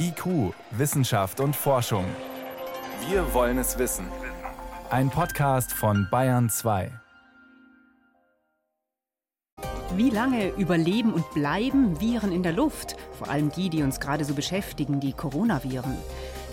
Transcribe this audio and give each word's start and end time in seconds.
IQ, 0.00 0.54
Wissenschaft 0.70 1.40
und 1.40 1.54
Forschung. 1.54 2.04
Wir 3.08 3.34
wollen 3.34 3.58
es 3.58 3.78
wissen. 3.78 4.06
Ein 4.88 5.10
Podcast 5.10 5.72
von 5.72 6.08
Bayern 6.10 6.48
2. 6.48 6.90
Wie 9.94 10.10
lange 10.10 10.48
überleben 10.56 11.12
und 11.12 11.30
bleiben 11.34 12.00
Viren 12.00 12.32
in 12.32 12.42
der 12.42 12.52
Luft? 12.52 12.96
Vor 13.18 13.28
allem 13.28 13.50
die, 13.50 13.68
die 13.68 13.82
uns 13.82 14.00
gerade 14.00 14.24
so 14.24 14.34
beschäftigen, 14.34 15.00
die 15.00 15.12
Coronaviren. 15.12 15.98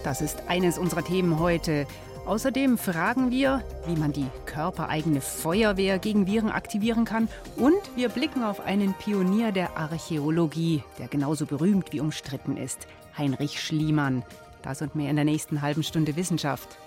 Das 0.03 0.21
ist 0.21 0.43
eines 0.47 0.77
unserer 0.77 1.03
Themen 1.03 1.39
heute. 1.39 1.87
Außerdem 2.25 2.77
fragen 2.77 3.29
wir, 3.29 3.63
wie 3.85 3.95
man 3.95 4.11
die 4.11 4.25
körpereigene 4.45 5.21
Feuerwehr 5.21 5.99
gegen 5.99 6.25
Viren 6.25 6.49
aktivieren 6.49 7.05
kann. 7.05 7.29
Und 7.55 7.79
wir 7.95 8.09
blicken 8.09 8.43
auf 8.43 8.59
einen 8.61 8.93
Pionier 8.95 9.51
der 9.51 9.77
Archäologie, 9.77 10.83
der 10.97 11.07
genauso 11.07 11.45
berühmt 11.45 11.93
wie 11.93 12.01
umstritten 12.01 12.57
ist, 12.57 12.87
Heinrich 13.17 13.61
Schliemann. 13.61 14.23
Das 14.61 14.81
und 14.81 14.95
mehr 14.95 15.09
in 15.09 15.15
der 15.15 15.25
nächsten 15.25 15.61
halben 15.61 15.83
Stunde 15.83 16.15
Wissenschaft. 16.15 16.77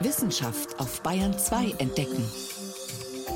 Wissenschaft 0.00 0.80
auf 0.80 1.02
Bayern 1.02 1.38
2 1.38 1.74
entdecken. 1.78 2.24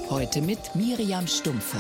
Heute 0.08 0.40
mit 0.40 0.74
Miriam 0.74 1.26
Stumpfe. 1.26 1.78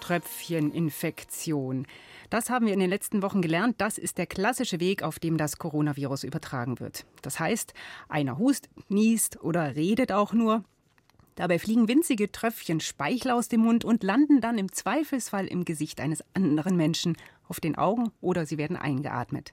Tröpfcheninfektion. 0.00 1.86
Das 2.30 2.50
haben 2.50 2.66
wir 2.66 2.72
in 2.72 2.80
den 2.80 2.90
letzten 2.90 3.22
Wochen 3.22 3.42
gelernt. 3.42 3.76
Das 3.78 3.98
ist 3.98 4.18
der 4.18 4.26
klassische 4.26 4.80
Weg, 4.80 5.02
auf 5.02 5.18
dem 5.18 5.36
das 5.36 5.58
Coronavirus 5.58 6.24
übertragen 6.24 6.80
wird. 6.80 7.04
Das 7.22 7.38
heißt, 7.38 7.74
einer 8.08 8.38
hust, 8.38 8.68
niest 8.88 9.42
oder 9.42 9.74
redet 9.76 10.12
auch 10.12 10.32
nur. 10.32 10.64
Dabei 11.36 11.58
fliegen 11.58 11.86
winzige 11.86 12.32
Tröpfchen 12.32 12.80
Speichel 12.80 13.30
aus 13.30 13.48
dem 13.48 13.60
Mund 13.60 13.84
und 13.84 14.02
landen 14.02 14.40
dann 14.40 14.58
im 14.58 14.72
Zweifelsfall 14.72 15.46
im 15.46 15.64
Gesicht 15.64 16.00
eines 16.00 16.24
anderen 16.34 16.76
Menschen, 16.76 17.16
auf 17.48 17.60
den 17.60 17.76
Augen 17.76 18.10
oder 18.20 18.46
sie 18.46 18.58
werden 18.58 18.76
eingeatmet. 18.76 19.52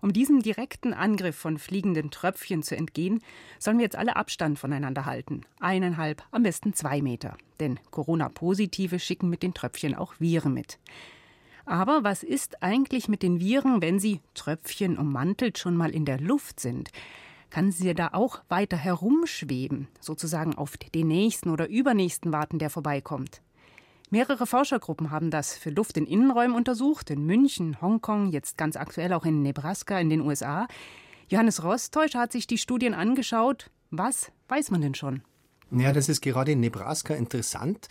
Um 0.00 0.12
diesem 0.12 0.42
direkten 0.42 0.92
Angriff 0.92 1.36
von 1.36 1.56
fliegenden 1.56 2.10
Tröpfchen 2.10 2.62
zu 2.62 2.76
entgehen, 2.76 3.22
sollen 3.58 3.78
wir 3.78 3.84
jetzt 3.84 3.96
alle 3.96 4.16
Abstand 4.16 4.58
voneinander 4.58 5.06
halten. 5.06 5.46
Eineinhalb, 5.60 6.22
am 6.30 6.42
besten 6.42 6.74
zwei 6.74 7.00
Meter. 7.00 7.38
Denn 7.58 7.80
Corona-Positive 7.90 8.98
schicken 8.98 9.30
mit 9.30 9.42
den 9.42 9.54
Tröpfchen 9.54 9.94
auch 9.94 10.12
Viren 10.18 10.52
mit. 10.52 10.78
Aber 11.64 12.04
was 12.04 12.22
ist 12.22 12.62
eigentlich 12.62 13.08
mit 13.08 13.22
den 13.22 13.40
Viren, 13.40 13.80
wenn 13.80 13.98
sie 13.98 14.20
Tröpfchen 14.34 14.98
ummantelt 14.98 15.56
schon 15.56 15.76
mal 15.76 15.90
in 15.90 16.04
der 16.04 16.20
Luft 16.20 16.60
sind? 16.60 16.90
Kann 17.54 17.70
sie 17.70 17.94
da 17.94 18.08
auch 18.14 18.40
weiter 18.48 18.76
herumschweben, 18.76 19.86
sozusagen 20.00 20.56
auf 20.56 20.76
den 20.76 21.06
nächsten 21.06 21.50
oder 21.50 21.68
übernächsten 21.68 22.32
warten, 22.32 22.58
der 22.58 22.68
vorbeikommt? 22.68 23.42
Mehrere 24.10 24.44
Forschergruppen 24.44 25.12
haben 25.12 25.30
das 25.30 25.56
für 25.56 25.70
Luft 25.70 25.96
in 25.96 26.04
Innenräumen 26.04 26.56
untersucht, 26.56 27.10
in 27.10 27.24
München, 27.24 27.80
Hongkong, 27.80 28.32
jetzt 28.32 28.58
ganz 28.58 28.74
aktuell 28.74 29.12
auch 29.12 29.24
in 29.24 29.42
Nebraska 29.42 30.00
in 30.00 30.10
den 30.10 30.22
USA. 30.22 30.66
Johannes 31.28 31.62
Rostäusch 31.62 32.16
hat 32.16 32.32
sich 32.32 32.48
die 32.48 32.58
Studien 32.58 32.92
angeschaut. 32.92 33.70
Was 33.92 34.32
weiß 34.48 34.72
man 34.72 34.80
denn 34.80 34.96
schon? 34.96 35.22
Ja, 35.70 35.92
das 35.92 36.08
ist 36.08 36.22
gerade 36.22 36.50
in 36.50 36.60
Nebraska 36.60 37.14
interessant. 37.14 37.86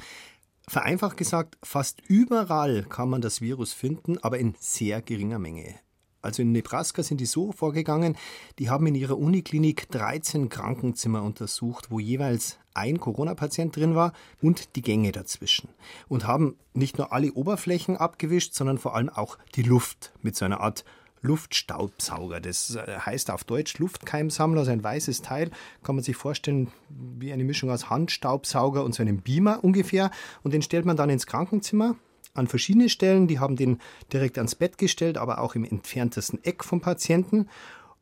Vereinfacht 0.67 1.15
gesagt, 1.15 1.57
fast 1.63 2.01
überall 2.05 2.83
kann 2.83 3.09
man 3.09 3.21
das 3.21 3.39
Virus 3.39 3.71
finden, 3.71 4.17
aber 4.17 4.39
in 4.39 4.55
sehr 4.59 5.01
geringer 5.01 5.39
Menge. 5.39 5.79
Also 6.23 6.41
in 6.41 6.51
Nebraska 6.51 7.03
sind 7.03 7.19
die 7.19 7.25
so 7.25 7.51
vorgegangen, 7.51 8.17
die 8.57 8.69
haben 8.69 8.87
in 8.87 8.95
ihrer 8.95 9.17
Uniklinik 9.17 9.91
13 9.91 10.49
Krankenzimmer 10.49 11.21
untersucht, 11.21 11.91
wo 11.91 11.99
jeweils 11.99 12.57
ein 12.73 12.99
Corona-Patient 12.99 13.75
drin 13.75 13.93
war 13.93 14.13
und 14.41 14.75
die 14.75 14.81
Gänge 14.81 15.11
dazwischen. 15.11 15.69
Und 16.07 16.25
haben 16.25 16.55
nicht 16.73 16.97
nur 16.97 17.11
alle 17.11 17.33
Oberflächen 17.33 17.97
abgewischt, 17.97 18.53
sondern 18.53 18.77
vor 18.77 18.95
allem 18.95 19.09
auch 19.09 19.37
die 19.55 19.63
Luft 19.63 20.13
mit 20.21 20.35
so 20.35 20.45
einer 20.45 20.61
Art 20.61 20.85
Luftstaubsauger. 21.21 22.39
Das 22.41 22.75
äh, 22.75 22.99
heißt 22.99 23.31
auf 23.31 23.43
Deutsch 23.43 23.77
Luftkeimsammler, 23.79 24.65
so 24.65 24.71
ein 24.71 24.83
weißes 24.83 25.21
Teil, 25.21 25.51
kann 25.81 25.95
man 25.95 26.03
sich 26.03 26.15
vorstellen 26.15 26.71
wie 26.89 27.33
eine 27.33 27.43
Mischung 27.43 27.69
aus 27.69 27.89
Handstaubsauger 27.89 28.83
und 28.83 28.93
so 28.93 29.01
einem 29.01 29.21
Beamer 29.21 29.63
ungefähr. 29.63 30.11
Und 30.43 30.53
den 30.53 30.61
stellt 30.61 30.85
man 30.85 30.97
dann 30.97 31.09
ins 31.09 31.25
Krankenzimmer 31.25 31.95
an 32.33 32.47
verschiedene 32.47 32.89
Stellen. 32.89 33.27
Die 33.27 33.39
haben 33.39 33.55
den 33.55 33.79
direkt 34.11 34.37
ans 34.37 34.55
Bett 34.55 34.77
gestellt, 34.77 35.17
aber 35.17 35.39
auch 35.39 35.55
im 35.55 35.63
entferntesten 35.63 36.43
Eck 36.43 36.63
vom 36.63 36.81
Patienten. 36.81 37.47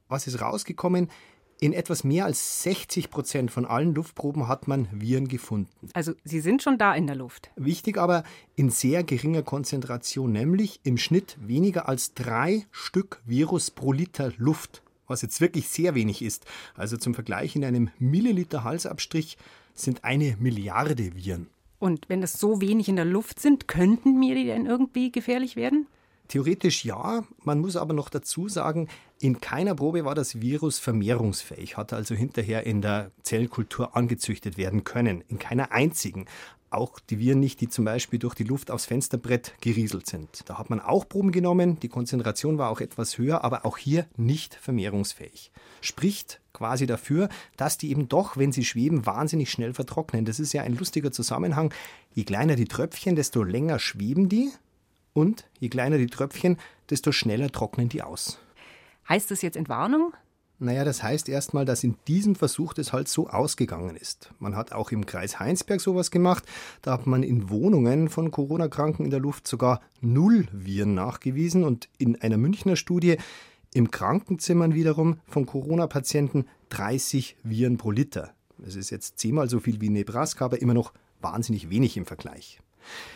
Was 0.08 0.28
ist 0.28 0.42
rausgekommen? 0.42 1.10
In 1.64 1.74
etwas 1.74 2.04
mehr 2.04 2.26
als 2.26 2.64
60 2.64 3.12
Prozent 3.12 3.52
von 3.52 3.68
allen 3.68 3.94
Luftproben 3.94 4.48
hat 4.48 4.68
man 4.68 4.88
Viren 4.92 5.28
gefunden. 5.28 5.90
Also 5.94 6.14
sie 6.24 6.40
sind 6.40 6.64
schon 6.64 6.80
da 6.80 6.96
in 6.96 7.06
der 7.06 7.16
Luft. 7.16 7.52
Wichtig 7.56 8.00
aber 8.00 8.24
in 8.56 8.72
sehr 8.72 9.04
geringer 9.04 9.44
Konzentration, 9.44 10.32
nämlich 10.32 10.80
im 10.84 10.98
Schnitt 10.98 11.38
weniger 11.40 11.88
als 11.88 12.16
drei 12.16 12.66
Stück 12.72 13.22
Virus 13.26 13.70
pro 13.70 13.94
Liter 13.94 14.34
Luft, 14.38 14.82
was 15.06 15.22
jetzt 15.22 15.40
wirklich 15.40 15.70
sehr 15.70 15.94
wenig 15.94 16.24
ist. 16.24 16.46
Also 16.76 16.98
zum 16.98 17.14
Vergleich 17.14 17.56
in 17.56 17.64
einem 17.64 17.92
Milliliter 18.00 18.64
Halsabstrich 18.64 19.38
sind 19.76 20.04
eine 20.04 20.38
Milliarde 20.40 21.14
Viren. 21.16 21.48
Und 21.82 22.10
wenn 22.10 22.22
das 22.22 22.34
so 22.34 22.62
wenig 22.62 22.90
in 22.90 22.96
der 22.96 23.06
Luft 23.06 23.40
sind, 23.40 23.68
könnten 23.68 24.20
mir 24.20 24.36
die 24.36 24.46
denn 24.46 24.68
irgendwie 24.68 25.12
gefährlich 25.12 25.56
werden? 25.56 25.88
Theoretisch 26.28 26.86
ja, 26.86 27.24
man 27.44 27.60
muss 27.60 27.76
aber 27.76 27.96
noch 27.96 28.10
dazu 28.10 28.48
sagen, 28.48 28.88
in 29.20 29.42
keiner 29.42 29.74
Probe 29.74 30.06
war 30.06 30.14
das 30.14 30.40
Virus 30.40 30.78
vermehrungsfähig, 30.78 31.78
hat 31.78 31.92
also 31.92 32.14
hinterher 32.14 32.68
in 32.68 32.84
der 32.84 33.10
Zellkultur 33.24 33.98
angezüchtet 33.98 34.58
werden 34.58 34.84
können. 34.84 35.24
In 35.28 35.40
keiner 35.40 35.72
einzigen. 35.72 36.28
Auch 36.72 37.02
die 37.02 37.20
Viren 37.20 37.42
nicht, 37.42 37.60
die 37.60 37.68
zum 37.68 37.84
Beispiel 37.84 38.18
durch 38.18 38.34
die 38.34 38.46
Luft 38.46 38.72
aufs 38.72 38.86
Fensterbrett 38.86 39.54
gerieselt 39.60 40.08
sind. 40.08 40.50
Da 40.50 40.58
hat 40.58 40.70
man 40.70 40.80
auch 40.80 41.08
Proben 41.08 41.34
genommen, 41.34 41.78
die 41.82 41.90
Konzentration 41.90 42.58
war 42.58 42.70
auch 42.70 42.80
etwas 42.80 43.18
höher, 43.18 43.44
aber 43.44 43.66
auch 43.66 43.78
hier 43.78 44.06
nicht 44.16 44.56
vermehrungsfähig. 44.56 45.52
Spricht 45.82 46.40
quasi 46.54 46.86
dafür, 46.86 47.28
dass 47.58 47.78
die 47.78 47.92
eben 47.92 48.08
doch, 48.08 48.38
wenn 48.38 48.54
sie 48.54 48.64
schweben, 48.64 49.06
wahnsinnig 49.06 49.52
schnell 49.52 49.74
vertrocknen. 49.74 50.24
Das 50.24 50.40
ist 50.40 50.54
ja 50.54 50.64
ein 50.64 50.78
lustiger 50.78 51.12
Zusammenhang. 51.12 51.74
Je 52.14 52.24
kleiner 52.24 52.56
die 52.56 52.70
Tröpfchen, 52.70 53.18
desto 53.18 53.44
länger 53.44 53.78
schweben 53.78 54.30
die 54.30 54.50
und 55.12 55.50
je 55.60 55.68
kleiner 55.68 55.98
die 55.98 56.08
Tröpfchen, 56.08 56.58
desto 56.90 57.12
schneller 57.12 57.52
trocknen 57.52 57.90
die 57.90 58.02
aus. 58.02 58.40
Heißt 59.10 59.30
das 59.30 59.42
jetzt 59.42 59.58
Entwarnung? 59.58 60.14
Naja, 60.64 60.84
das 60.84 61.02
heißt 61.02 61.28
erstmal, 61.28 61.66
dass 61.66 61.84
in 61.84 61.96
diesem 62.08 62.36
Versuch 62.36 62.76
das 62.76 62.94
halt 62.94 63.08
so 63.08 63.28
ausgegangen 63.28 63.96
ist. 63.96 64.32
Man 64.38 64.56
hat 64.56 64.74
auch 64.74 64.92
im 64.92 65.08
Kreis 65.08 65.40
Heinsberg 65.40 65.82
sowas 65.82 66.12
gemacht. 66.12 66.44
Da 66.84 66.92
hat 66.92 67.08
man 67.08 67.24
in 67.24 67.50
Wohnungen 67.50 68.10
von 68.10 68.30
Corona-Kranken 68.30 69.04
in 69.04 69.10
der 69.10 69.20
Luft 69.20 69.48
sogar 69.48 69.82
null 70.02 70.48
Viren 70.52 70.94
nachgewiesen 70.94 71.64
und 71.64 71.90
in 71.98 72.22
einer 72.22 72.38
Münchner 72.38 72.76
Studie 72.76 73.18
im 73.74 73.90
Krankenzimmern 73.90 74.76
wiederum 74.76 75.20
von 75.26 75.48
Corona-Patienten 75.48 76.46
30 76.70 77.38
Viren 77.42 77.78
pro 77.78 77.90
Liter. 77.90 78.32
Das 78.60 78.76
ist 78.76 78.92
jetzt 78.92 79.18
zehnmal 79.18 79.50
so 79.50 79.60
viel 79.60 79.82
wie 79.82 79.88
in 79.88 79.94
Nebraska, 79.94 80.46
aber 80.46 80.62
immer 80.62 80.76
noch 80.76 80.94
wahnsinnig 81.22 81.72
wenig 81.72 81.98
im 81.98 82.06
Vergleich. 82.06 82.60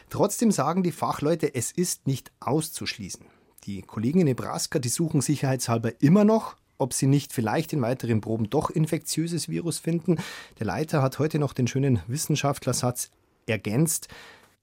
Trotzdem 0.09 0.50
sagen 0.50 0.81
die 0.81 0.91
Fachleute, 0.91 1.53
es 1.53 1.72
ist 1.72 2.07
nicht 2.07 2.31
auszuschließen. 2.39 3.28
Die 3.66 3.84
Kollegen 3.84 4.22
in 4.22 4.25
Nebraska, 4.25 4.79
die 4.79 4.89
suchen 4.89 5.22
sicherheitshalber 5.22 6.01
immer 6.01 6.23
noch, 6.23 6.55
ob 6.78 6.94
sie 6.94 7.08
nicht 7.08 7.34
vielleicht 7.34 7.74
in 7.74 7.81
weiteren 7.81 8.22
Proben 8.22 8.50
doch 8.50 8.69
infektiöses 8.69 9.50
Virus 9.50 9.80
finden. 9.80 10.18
Der 10.59 10.66
Leiter 10.66 11.02
hat 11.02 11.19
heute 11.19 11.40
noch 11.40 11.53
den 11.53 11.68
schönen 11.68 12.02
Wissenschaftlersatz 12.08 13.12
ergänzt. 13.47 14.08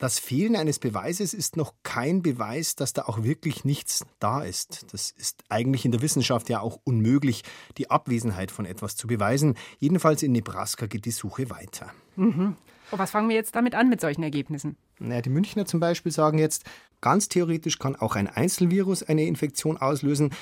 Das 0.02 0.18
Fehlen 0.18 0.56
eines 0.56 0.80
Beweises 0.80 1.32
ist 1.32 1.56
noch 1.56 1.74
kein 1.84 2.22
Beweis, 2.22 2.74
dass 2.74 2.92
da 2.92 3.02
auch 3.02 3.22
wirklich 3.22 3.64
nichts 3.64 4.04
da 4.18 4.42
ist. 4.42 4.92
Das 4.92 5.12
ist 5.12 5.44
eigentlich 5.48 5.84
in 5.84 5.92
der 5.92 6.02
Wissenschaft 6.02 6.48
ja 6.48 6.58
auch 6.58 6.80
unmöglich, 6.82 7.44
die 7.78 7.88
Abwesenheit 7.88 8.50
von 8.50 8.66
etwas 8.66 8.96
zu 8.96 9.06
beweisen. 9.06 9.54
Jedenfalls 9.78 10.24
in 10.24 10.32
Nebraska 10.32 10.86
geht 10.86 11.04
die 11.04 11.12
Suche 11.12 11.50
weiter. 11.50 11.92
Mhm. 12.16 12.56
Und 12.90 12.98
was 12.98 13.12
fangen 13.12 13.28
wir 13.28 13.36
jetzt 13.36 13.54
damit 13.54 13.76
an 13.76 13.88
mit 13.88 14.00
solchen 14.00 14.24
Ergebnissen? 14.24 14.76
Naja, 14.98 15.22
die 15.22 15.30
Münchner 15.30 15.66
zum 15.66 15.78
Beispiel 15.78 16.10
sagen 16.10 16.38
jetzt, 16.38 16.64
ganz 17.00 17.28
theoretisch 17.28 17.78
kann 17.78 17.94
auch 17.94 18.16
ein 18.16 18.26
Einzelvirus 18.26 19.04
eine 19.04 19.24
Infektion 19.24 19.76
auslösen. 19.76 20.34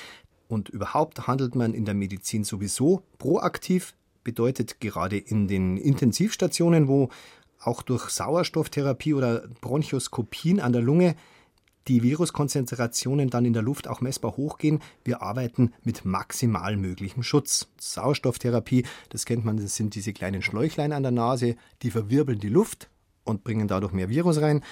Und 0.51 0.67
überhaupt 0.67 1.27
handelt 1.27 1.55
man 1.55 1.73
in 1.73 1.85
der 1.85 1.93
Medizin 1.93 2.43
sowieso 2.43 3.03
proaktiv. 3.19 3.93
Bedeutet 4.25 4.81
gerade 4.81 5.17
in 5.17 5.47
den 5.47 5.77
Intensivstationen, 5.77 6.89
wo 6.89 7.07
auch 7.61 7.81
durch 7.83 8.09
Sauerstofftherapie 8.09 9.13
oder 9.13 9.47
Bronchoskopien 9.61 10.59
an 10.59 10.73
der 10.73 10.81
Lunge 10.81 11.15
die 11.87 12.03
Viruskonzentrationen 12.03 13.29
dann 13.29 13.45
in 13.45 13.53
der 13.53 13.61
Luft 13.61 13.87
auch 13.87 14.01
messbar 14.01 14.35
hochgehen. 14.35 14.81
Wir 15.05 15.21
arbeiten 15.21 15.71
mit 15.83 16.03
maximal 16.03 16.75
möglichem 16.75 17.23
Schutz. 17.23 17.69
Sauerstofftherapie, 17.79 18.83
das 19.07 19.23
kennt 19.23 19.45
man, 19.45 19.55
das 19.55 19.77
sind 19.77 19.95
diese 19.95 20.11
kleinen 20.11 20.41
Schläuchlein 20.41 20.91
an 20.91 21.03
der 21.03 21.13
Nase, 21.13 21.55
die 21.81 21.91
verwirbeln 21.91 22.39
die 22.39 22.49
Luft 22.49 22.89
und 23.23 23.45
bringen 23.45 23.69
dadurch 23.69 23.93
mehr 23.93 24.09
Virus 24.09 24.41
rein. 24.41 24.65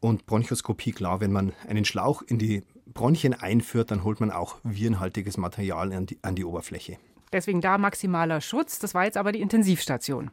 Und 0.00 0.24
Bronchoskopie, 0.24 0.92
klar, 0.92 1.20
wenn 1.20 1.30
man 1.30 1.52
einen 1.68 1.84
Schlauch 1.84 2.22
in 2.22 2.38
die 2.38 2.62
Bronchien 2.92 3.34
einführt, 3.34 3.90
dann 3.90 4.04
holt 4.04 4.20
man 4.20 4.30
auch 4.30 4.56
virenhaltiges 4.62 5.36
Material 5.36 5.92
an 5.92 6.06
die, 6.06 6.18
an 6.22 6.34
die 6.34 6.44
Oberfläche. 6.44 6.98
Deswegen 7.32 7.60
da 7.60 7.78
maximaler 7.78 8.40
Schutz. 8.40 8.78
Das 8.78 8.94
war 8.94 9.04
jetzt 9.04 9.16
aber 9.16 9.32
die 9.32 9.40
Intensivstation. 9.40 10.30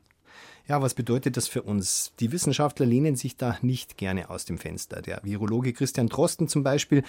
Ja, 0.68 0.82
was 0.82 0.94
bedeutet 0.94 1.38
das 1.38 1.48
für 1.48 1.62
uns? 1.62 2.14
Die 2.20 2.32
Wissenschaftler 2.32 2.86
lehnen 2.86 3.16
sich 3.16 3.38
da 3.38 3.58
nicht 3.62 3.98
gerne 3.98 4.30
aus 4.30 4.46
dem 4.46 4.58
Fenster. 4.58 5.02
Der 5.02 5.22
Virologe 5.24 5.74
Christian 5.74 6.10
Drosten 6.10 6.48
zum 6.48 6.64
Beispiel, 6.64 7.04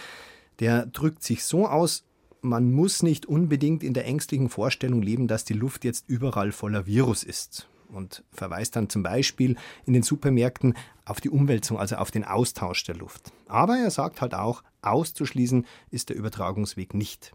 der 0.61 0.87
drückt 0.87 1.23
sich 1.23 1.45
so 1.45 1.67
aus, 1.67 2.05
man 2.41 2.71
muss 2.71 3.03
nicht 3.03 3.27
unbedingt 3.27 3.83
in 3.83 3.95
der 3.95 4.07
ängstlichen 4.07 4.49
Vorstellung 4.49 5.03
leben, 5.03 5.27
dass 5.27 5.45
die 5.45 5.55
Luft 5.55 5.85
jetzt 5.85 6.05
überall 6.09 6.53
voller 6.53 6.87
Virus 6.87 7.25
ist. 7.25 7.69
Und 7.89 8.23
verweist 8.33 8.77
dann 8.77 8.91
zum 8.91 9.03
Beispiel 9.03 9.57
in 9.87 9.95
den 9.95 10.03
Supermärkten 10.03 10.75
auf 11.05 11.21
die 11.21 11.31
Umwälzung, 11.31 11.79
also 11.79 11.97
auf 11.97 12.11
den 12.11 12.23
Austausch 12.23 12.85
der 12.85 12.97
Luft. 12.97 13.33
Aber 13.49 13.79
er 13.79 13.91
sagt 13.91 14.21
halt 14.21 14.35
auch, 14.35 14.63
auszuschließen 14.83 15.67
ist 15.91 16.09
der 16.09 16.17
Übertragungsweg 16.17 16.95
nicht. 16.95 17.33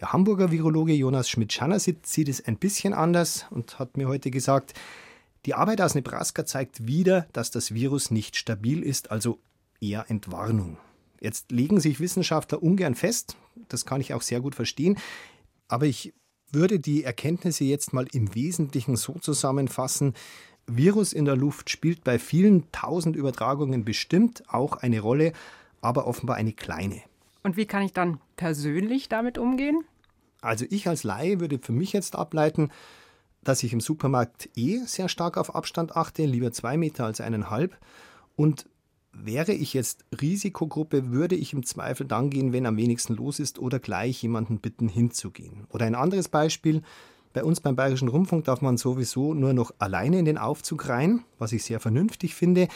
Der 0.00 0.12
Hamburger 0.12 0.50
Virologe 0.50 0.94
Jonas 0.94 1.28
Schmidt-Schanasit 1.28 2.06
sieht 2.06 2.28
es 2.28 2.44
ein 2.44 2.56
bisschen 2.56 2.94
anders 2.94 3.46
und 3.50 3.78
hat 3.78 3.96
mir 3.96 4.08
heute 4.08 4.30
gesagt, 4.30 4.74
die 5.46 5.54
Arbeit 5.54 5.80
aus 5.80 5.94
Nebraska 5.94 6.44
zeigt 6.44 6.86
wieder, 6.86 7.26
dass 7.32 7.50
das 7.50 7.74
Virus 7.74 8.10
nicht 8.10 8.36
stabil 8.36 8.82
ist, 8.82 9.10
also 9.10 9.38
eher 9.80 10.10
Entwarnung. 10.10 10.78
Jetzt 11.20 11.52
legen 11.52 11.80
sich 11.80 12.00
Wissenschaftler 12.00 12.62
ungern 12.62 12.94
fest, 12.94 13.36
das 13.68 13.84
kann 13.84 14.00
ich 14.00 14.14
auch 14.14 14.22
sehr 14.22 14.40
gut 14.40 14.54
verstehen, 14.54 14.98
aber 15.68 15.86
ich 15.86 16.14
würde 16.50 16.80
die 16.80 17.04
Erkenntnisse 17.04 17.64
jetzt 17.64 17.92
mal 17.92 18.06
im 18.12 18.34
Wesentlichen 18.34 18.96
so 18.96 19.18
zusammenfassen, 19.20 20.14
Virus 20.66 21.12
in 21.12 21.24
der 21.24 21.36
Luft 21.36 21.70
spielt 21.70 22.04
bei 22.04 22.18
vielen 22.18 22.70
tausend 22.72 23.16
Übertragungen 23.16 23.84
bestimmt 23.84 24.44
auch 24.48 24.76
eine 24.76 25.00
Rolle, 25.00 25.32
aber 25.80 26.06
offenbar 26.06 26.36
eine 26.36 26.52
kleine. 26.52 27.02
Und 27.42 27.56
wie 27.56 27.66
kann 27.66 27.82
ich 27.82 27.92
dann 27.92 28.20
persönlich 28.36 29.08
damit 29.08 29.38
umgehen? 29.38 29.84
Also 30.42 30.64
ich 30.70 30.88
als 30.88 31.04
Laie 31.04 31.40
würde 31.40 31.58
für 31.58 31.72
mich 31.72 31.92
jetzt 31.92 32.16
ableiten, 32.16 32.70
dass 33.42 33.62
ich 33.62 33.72
im 33.72 33.80
Supermarkt 33.80 34.50
eh 34.56 34.78
sehr 34.84 35.08
stark 35.08 35.36
auf 35.36 35.54
Abstand 35.54 35.96
achte, 35.96 36.24
lieber 36.24 36.52
zwei 36.52 36.76
Meter 36.76 37.04
als 37.04 37.20
eineinhalb. 37.20 37.76
Und 38.36 38.66
wäre 39.12 39.52
ich 39.52 39.74
jetzt 39.74 40.04
Risikogruppe, 40.20 41.10
würde 41.10 41.34
ich 41.34 41.52
im 41.52 41.64
Zweifel 41.64 42.06
dann 42.06 42.30
gehen, 42.30 42.52
wenn 42.52 42.66
am 42.66 42.76
wenigsten 42.76 43.14
los 43.14 43.38
ist 43.38 43.58
oder 43.58 43.78
gleich 43.78 44.22
jemanden 44.22 44.58
bitten 44.58 44.88
hinzugehen. 44.88 45.66
Oder 45.70 45.86
ein 45.86 45.94
anderes 45.94 46.28
Beispiel. 46.28 46.82
Bei 47.32 47.44
uns 47.44 47.60
beim 47.60 47.76
Bayerischen 47.76 48.08
Rundfunk 48.08 48.44
darf 48.44 48.60
man 48.60 48.76
sowieso 48.76 49.34
nur 49.34 49.52
noch 49.52 49.72
alleine 49.78 50.18
in 50.18 50.24
den 50.24 50.38
Aufzug 50.38 50.88
rein, 50.88 51.24
was 51.38 51.52
ich 51.52 51.64
sehr 51.64 51.80
vernünftig 51.80 52.34
finde. 52.34 52.68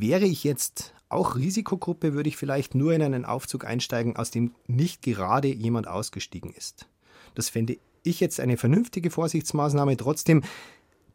Wäre 0.00 0.26
ich 0.26 0.44
jetzt 0.44 0.94
auch 1.08 1.34
Risikogruppe, 1.34 2.12
würde 2.12 2.28
ich 2.28 2.36
vielleicht 2.36 2.76
nur 2.76 2.92
in 2.92 3.02
einen 3.02 3.24
Aufzug 3.24 3.64
einsteigen, 3.64 4.14
aus 4.14 4.30
dem 4.30 4.54
nicht 4.68 5.02
gerade 5.02 5.48
jemand 5.48 5.88
ausgestiegen 5.88 6.52
ist. 6.52 6.88
Das 7.34 7.48
fände 7.48 7.78
ich 8.04 8.20
jetzt 8.20 8.38
eine 8.38 8.56
vernünftige 8.56 9.10
Vorsichtsmaßnahme. 9.10 9.96
Trotzdem, 9.96 10.42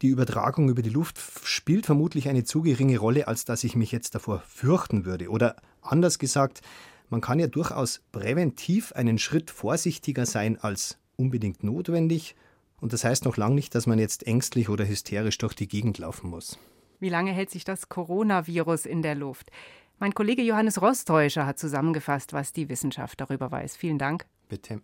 die 0.01 0.09
Übertragung 0.09 0.67
über 0.67 0.81
die 0.81 0.89
Luft 0.89 1.17
spielt 1.45 1.85
vermutlich 1.85 2.27
eine 2.27 2.43
zu 2.43 2.61
geringe 2.61 2.97
Rolle, 2.97 3.29
als 3.29 3.45
dass 3.45 3.63
ich 3.63 3.77
mich 3.77 3.93
jetzt 3.93 4.15
davor 4.15 4.43
fürchten 4.45 5.05
würde. 5.05 5.29
Oder 5.29 5.55
anders 5.81 6.19
gesagt, 6.19 6.61
man 7.09 7.21
kann 7.21 7.39
ja 7.39 7.47
durchaus 7.47 8.01
präventiv 8.11 8.91
einen 8.91 9.17
Schritt 9.17 9.49
vorsichtiger 9.49 10.25
sein 10.25 10.59
als 10.59 10.97
unbedingt 11.15 11.63
notwendig. 11.63 12.35
Und 12.81 12.91
das 12.91 13.05
heißt 13.05 13.23
noch 13.23 13.37
lange 13.37 13.55
nicht, 13.55 13.75
dass 13.75 13.87
man 13.87 13.97
jetzt 13.97 14.27
ängstlich 14.27 14.67
oder 14.67 14.85
hysterisch 14.85 15.37
durch 15.37 15.53
die 15.53 15.69
Gegend 15.69 15.99
laufen 15.99 16.29
muss. 16.29 16.57
Wie 17.03 17.09
lange 17.09 17.33
hält 17.33 17.49
sich 17.49 17.65
das 17.65 17.89
Coronavirus 17.89 18.85
in 18.85 19.01
der 19.01 19.13
Luft? 19.13 19.51
Mein 19.99 20.13
Kollege 20.13 20.41
Johannes 20.41 20.81
Rostäuscher 20.81 21.45
hat 21.45 21.59
zusammengefasst, 21.59 22.31
was 22.31 22.53
die 22.53 22.69
Wissenschaft 22.69 23.19
darüber 23.19 23.51
weiß. 23.51 23.75
Vielen 23.75 23.97
Dank. 23.97 24.25
Bitte. 24.47 24.79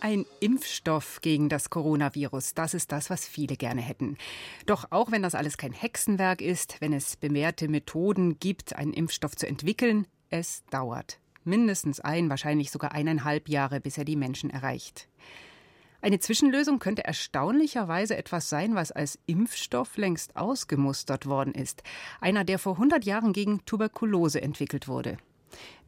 Ein 0.00 0.26
Impfstoff 0.40 1.22
gegen 1.22 1.48
das 1.48 1.70
Coronavirus, 1.70 2.52
das 2.52 2.74
ist 2.74 2.92
das, 2.92 3.08
was 3.08 3.26
viele 3.26 3.56
gerne 3.56 3.80
hätten. 3.80 4.18
Doch 4.66 4.88
auch 4.90 5.10
wenn 5.10 5.22
das 5.22 5.34
alles 5.34 5.56
kein 5.56 5.72
Hexenwerk 5.72 6.42
ist, 6.42 6.82
wenn 6.82 6.92
es 6.92 7.16
bewährte 7.16 7.68
Methoden 7.68 8.38
gibt, 8.38 8.76
einen 8.76 8.92
Impfstoff 8.92 9.34
zu 9.34 9.48
entwickeln, 9.48 10.06
es 10.30 10.64
dauert. 10.70 11.18
Mindestens 11.44 12.00
ein, 12.00 12.28
wahrscheinlich 12.28 12.70
sogar 12.70 12.92
eineinhalb 12.92 13.48
Jahre, 13.48 13.80
bis 13.80 13.98
er 13.98 14.04
die 14.04 14.16
Menschen 14.16 14.50
erreicht. 14.50 15.08
Eine 16.00 16.20
Zwischenlösung 16.20 16.78
könnte 16.78 17.04
erstaunlicherweise 17.04 18.16
etwas 18.16 18.48
sein, 18.48 18.74
was 18.76 18.92
als 18.92 19.18
Impfstoff 19.26 19.96
längst 19.96 20.36
ausgemustert 20.36 21.26
worden 21.26 21.54
ist. 21.54 21.82
Einer, 22.20 22.44
der 22.44 22.58
vor 22.58 22.74
100 22.74 23.04
Jahren 23.04 23.32
gegen 23.32 23.64
Tuberkulose 23.64 24.40
entwickelt 24.40 24.86
wurde. 24.86 25.18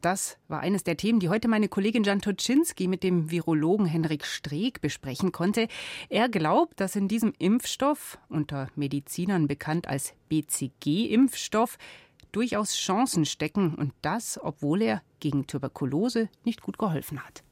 Das 0.01 0.37
war 0.47 0.61
eines 0.61 0.83
der 0.83 0.97
Themen, 0.97 1.19
die 1.19 1.29
heute 1.29 1.47
meine 1.47 1.69
Kollegin 1.69 2.03
Jan 2.03 2.21
Toczynski 2.21 2.87
mit 2.87 3.03
dem 3.03 3.29
Virologen 3.29 3.85
Henrik 3.85 4.25
Streeck 4.25 4.81
besprechen 4.81 5.31
konnte. 5.31 5.67
Er 6.09 6.27
glaubt, 6.27 6.79
dass 6.79 6.95
in 6.95 7.07
diesem 7.07 7.33
Impfstoff, 7.37 8.17
unter 8.27 8.67
Medizinern 8.75 9.47
bekannt 9.47 9.87
als 9.87 10.13
BCG-Impfstoff, 10.29 11.77
durchaus 12.31 12.75
Chancen 12.75 13.25
stecken 13.25 13.75
und 13.75 13.93
das, 14.01 14.39
obwohl 14.41 14.81
er 14.81 15.01
gegen 15.19 15.47
Tuberkulose 15.47 16.29
nicht 16.43 16.61
gut 16.61 16.77
geholfen 16.77 17.23
hat. 17.23 17.43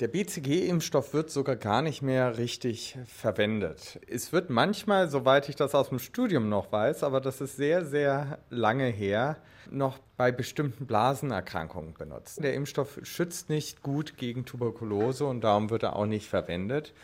Der 0.00 0.08
BCG-Impfstoff 0.08 1.12
wird 1.12 1.30
sogar 1.30 1.54
gar 1.54 1.82
nicht 1.82 2.02
mehr 2.02 2.38
richtig 2.38 2.98
verwendet. 3.06 4.00
Es 4.08 4.32
wird 4.32 4.48
manchmal, 4.50 5.08
soweit 5.08 5.48
ich 5.48 5.54
das 5.54 5.74
aus 5.74 5.90
dem 5.90 5.98
Studium 5.98 6.48
noch 6.48 6.72
weiß, 6.72 7.04
aber 7.04 7.20
das 7.20 7.40
ist 7.40 7.56
sehr, 7.56 7.84
sehr 7.84 8.38
lange 8.48 8.86
her, 8.86 9.36
noch 9.70 9.98
bei 10.16 10.32
bestimmten 10.32 10.86
Blasenerkrankungen 10.86 11.94
benutzt. 11.94 12.42
Der 12.42 12.54
Impfstoff 12.54 13.00
schützt 13.02 13.50
nicht 13.50 13.82
gut 13.82 14.16
gegen 14.16 14.44
Tuberkulose 14.44 15.26
und 15.26 15.42
darum 15.42 15.70
wird 15.70 15.82
er 15.82 15.94
auch 15.94 16.06
nicht 16.06 16.26
verwendet. 16.28 16.94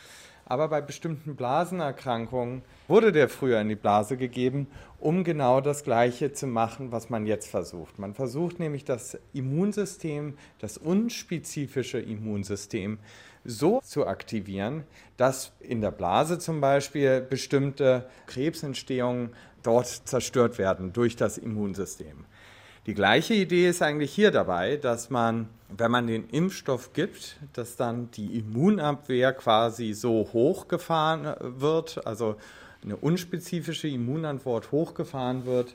Aber 0.51 0.69
bei 0.69 0.81
bestimmten 0.81 1.37
Blasenerkrankungen 1.37 2.63
wurde 2.89 3.13
der 3.13 3.29
früher 3.29 3.61
in 3.61 3.69
die 3.69 3.77
Blase 3.77 4.17
gegeben, 4.17 4.67
um 4.99 5.23
genau 5.23 5.61
das 5.61 5.85
Gleiche 5.85 6.33
zu 6.33 6.47
machen, 6.47 6.91
was 6.91 7.11
man 7.11 7.27
jetzt 7.27 7.51
versucht. 7.51 7.99
Man 7.99 8.15
versucht 8.15 8.59
nämlich 8.59 8.87
das 8.87 9.19
Immunsystem, 9.35 10.39
das 10.59 10.79
unspezifische 10.79 11.99
Immunsystem, 11.99 12.99
so 13.45 13.81
zu 13.83 14.07
aktivieren, 14.07 14.85
dass 15.19 15.53
in 15.61 15.83
der 15.83 15.91
Blase 15.91 16.39
zum 16.39 16.63
Beispiel 16.63 17.21
bestimmte 17.21 18.09
Krebsentstehungen 18.27 19.31
dort 19.63 19.87
zerstört 19.87 20.57
werden 20.57 20.95
durch 20.95 21.15
das 21.15 21.37
Immunsystem. 21.37 22.25
Die 22.87 22.95
gleiche 22.95 23.35
Idee 23.35 23.69
ist 23.69 23.83
eigentlich 23.83 24.13
hier 24.13 24.31
dabei, 24.31 24.77
dass 24.77 25.11
man, 25.11 25.49
wenn 25.69 25.91
man 25.91 26.07
den 26.07 26.29
Impfstoff 26.31 26.93
gibt, 26.93 27.37
dass 27.53 27.77
dann 27.77 28.11
die 28.13 28.39
Immunabwehr 28.39 29.33
quasi 29.33 29.93
so 29.93 30.29
hochgefahren 30.33 31.35
wird, 31.61 32.07
also 32.07 32.37
eine 32.83 32.97
unspezifische 32.97 33.89
Immunantwort 33.89 34.73
hochgefahren 34.73 35.45
wird 35.45 35.75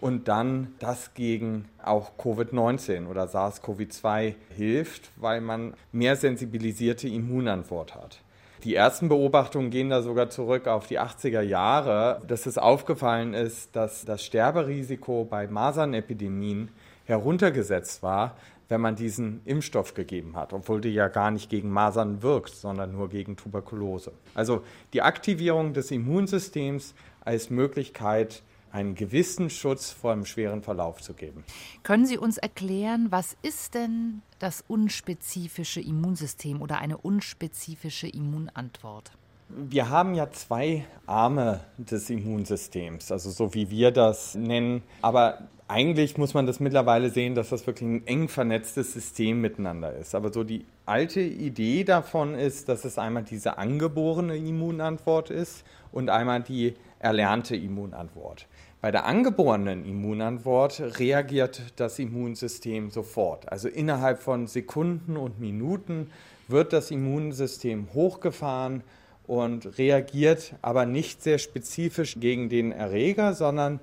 und 0.00 0.28
dann 0.28 0.74
das 0.80 1.14
gegen 1.14 1.68
auch 1.82 2.12
Covid-19 2.18 3.06
oder 3.06 3.26
SARS-CoV-2 3.26 4.34
hilft, 4.50 5.10
weil 5.16 5.40
man 5.40 5.74
mehr 5.92 6.16
sensibilisierte 6.16 7.08
Immunantwort 7.08 7.94
hat. 7.94 8.18
Die 8.64 8.76
ersten 8.76 9.08
Beobachtungen 9.08 9.70
gehen 9.70 9.90
da 9.90 10.02
sogar 10.02 10.30
zurück 10.30 10.68
auf 10.68 10.86
die 10.86 11.00
80er 11.00 11.40
Jahre, 11.40 12.22
dass 12.28 12.46
es 12.46 12.58
aufgefallen 12.58 13.34
ist, 13.34 13.74
dass 13.74 14.04
das 14.04 14.24
Sterberisiko 14.24 15.26
bei 15.28 15.48
Masernepidemien 15.48 16.68
heruntergesetzt 17.04 18.04
war, 18.04 18.36
wenn 18.68 18.80
man 18.80 18.94
diesen 18.94 19.40
Impfstoff 19.46 19.94
gegeben 19.94 20.36
hat, 20.36 20.52
obwohl 20.52 20.80
der 20.80 20.92
ja 20.92 21.08
gar 21.08 21.32
nicht 21.32 21.50
gegen 21.50 21.70
Masern 21.70 22.22
wirkt, 22.22 22.54
sondern 22.54 22.92
nur 22.92 23.08
gegen 23.08 23.36
Tuberkulose. 23.36 24.12
Also 24.32 24.62
die 24.92 25.02
Aktivierung 25.02 25.72
des 25.72 25.90
Immunsystems 25.90 26.94
als 27.24 27.50
Möglichkeit, 27.50 28.42
einen 28.72 28.94
gewissen 28.94 29.50
Schutz 29.50 29.90
vor 29.90 30.12
einem 30.12 30.24
schweren 30.24 30.62
Verlauf 30.62 31.00
zu 31.00 31.14
geben. 31.14 31.44
Können 31.82 32.06
Sie 32.06 32.18
uns 32.18 32.38
erklären, 32.38 33.08
was 33.10 33.36
ist 33.42 33.74
denn 33.74 34.22
das 34.38 34.64
unspezifische 34.66 35.80
Immunsystem 35.80 36.62
oder 36.62 36.78
eine 36.78 36.96
unspezifische 36.96 38.08
Immunantwort? 38.08 39.12
Wir 39.48 39.90
haben 39.90 40.14
ja 40.14 40.30
zwei 40.30 40.86
Arme 41.06 41.60
des 41.76 42.08
Immunsystems, 42.08 43.12
also 43.12 43.30
so 43.30 43.52
wie 43.52 43.68
wir 43.68 43.90
das 43.90 44.34
nennen. 44.34 44.82
Aber 45.02 45.48
eigentlich 45.68 46.16
muss 46.16 46.32
man 46.32 46.46
das 46.46 46.58
mittlerweile 46.58 47.10
sehen, 47.10 47.34
dass 47.34 47.50
das 47.50 47.66
wirklich 47.66 47.88
ein 47.88 48.06
eng 48.06 48.28
vernetztes 48.28 48.92
System 48.92 49.40
miteinander 49.40 49.94
ist. 49.94 50.14
Aber 50.14 50.32
so 50.32 50.42
die 50.42 50.64
alte 50.86 51.20
Idee 51.20 51.84
davon 51.84 52.34
ist, 52.34 52.68
dass 52.68 52.84
es 52.84 52.98
einmal 52.98 53.24
diese 53.24 53.58
angeborene 53.58 54.36
Immunantwort 54.36 55.30
ist 55.30 55.64
und 55.90 56.10
einmal 56.10 56.42
die 56.42 56.74
erlernte 57.02 57.56
Immunantwort. 57.56 58.46
Bei 58.80 58.90
der 58.90 59.04
angeborenen 59.06 59.84
Immunantwort 59.84 60.80
reagiert 60.98 61.62
das 61.76 61.98
Immunsystem 61.98 62.90
sofort. 62.90 63.50
Also 63.50 63.68
innerhalb 63.68 64.20
von 64.20 64.46
Sekunden 64.46 65.16
und 65.16 65.38
Minuten 65.38 66.10
wird 66.48 66.72
das 66.72 66.90
Immunsystem 66.90 67.88
hochgefahren 67.94 68.82
und 69.26 69.78
reagiert 69.78 70.54
aber 70.62 70.84
nicht 70.84 71.22
sehr 71.22 71.38
spezifisch 71.38 72.18
gegen 72.18 72.48
den 72.48 72.72
Erreger, 72.72 73.34
sondern 73.34 73.80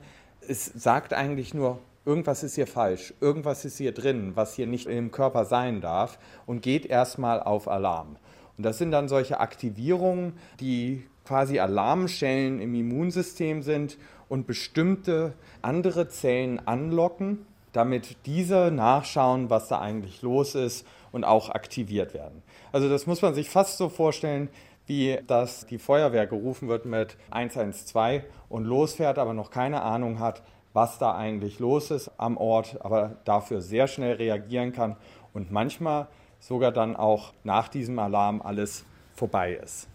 es 0.48 0.66
sagt 0.66 1.14
eigentlich 1.14 1.54
nur, 1.54 1.80
irgendwas 2.06 2.44
ist 2.44 2.56
hier 2.56 2.68
falsch, 2.68 3.14
irgendwas 3.22 3.66
ist 3.66 3.78
hier 3.78 3.94
drin, 3.94 4.32
was 4.36 4.56
hier 4.56 4.68
nicht 4.68 4.88
im 4.88 5.12
Körper 5.12 5.46
sein 5.46 5.80
darf 5.80 6.20
und 6.46 6.62
geht 6.62 6.86
erstmal 6.86 7.42
auf 7.42 7.68
Alarm. 7.68 8.18
Und 8.58 8.66
das 8.66 8.78
sind 8.78 8.92
dann 8.92 9.08
solche 9.08 9.40
Aktivierungen, 9.40 10.34
die 10.60 11.06
quasi 11.30 11.60
Alarmschellen 11.60 12.60
im 12.60 12.74
Immunsystem 12.74 13.62
sind 13.62 14.00
und 14.30 14.48
bestimmte 14.48 15.34
andere 15.62 16.08
Zellen 16.08 16.60
anlocken, 16.68 17.46
damit 17.72 18.18
diese 18.26 18.72
nachschauen, 18.72 19.52
was 19.52 19.68
da 19.68 19.80
eigentlich 19.80 20.24
los 20.24 20.56
ist 20.56 20.88
und 21.12 21.24
auch 21.24 21.52
aktiviert 21.52 22.16
werden. 22.16 22.42
Also 22.72 22.90
das 22.90 23.06
muss 23.06 23.22
man 23.22 23.36
sich 23.36 23.48
fast 23.48 23.78
so 23.78 23.90
vorstellen, 23.90 24.50
wie 24.88 25.20
dass 25.28 25.68
die 25.68 25.78
Feuerwehr 25.78 26.26
gerufen 26.26 26.68
wird 26.68 26.88
mit 26.88 27.16
112 27.30 28.24
und 28.50 28.66
losfährt, 28.66 29.20
aber 29.20 29.36
noch 29.36 29.52
keine 29.52 29.84
Ahnung 29.84 30.18
hat, 30.20 30.42
was 30.74 30.98
da 30.98 31.16
eigentlich 31.16 31.60
los 31.60 31.92
ist 31.92 32.10
am 32.18 32.38
Ort, 32.38 32.84
aber 32.84 33.18
dafür 33.24 33.62
sehr 33.62 33.88
schnell 33.88 34.14
reagieren 34.14 34.72
kann 34.72 34.96
und 35.36 35.52
manchmal 35.52 36.08
sogar 36.40 36.72
dann 36.72 36.96
auch 36.96 37.34
nach 37.44 37.68
diesem 37.68 38.00
Alarm 38.00 38.42
alles 38.42 38.84
vorbei 39.20 39.54
ist. 39.54 39.88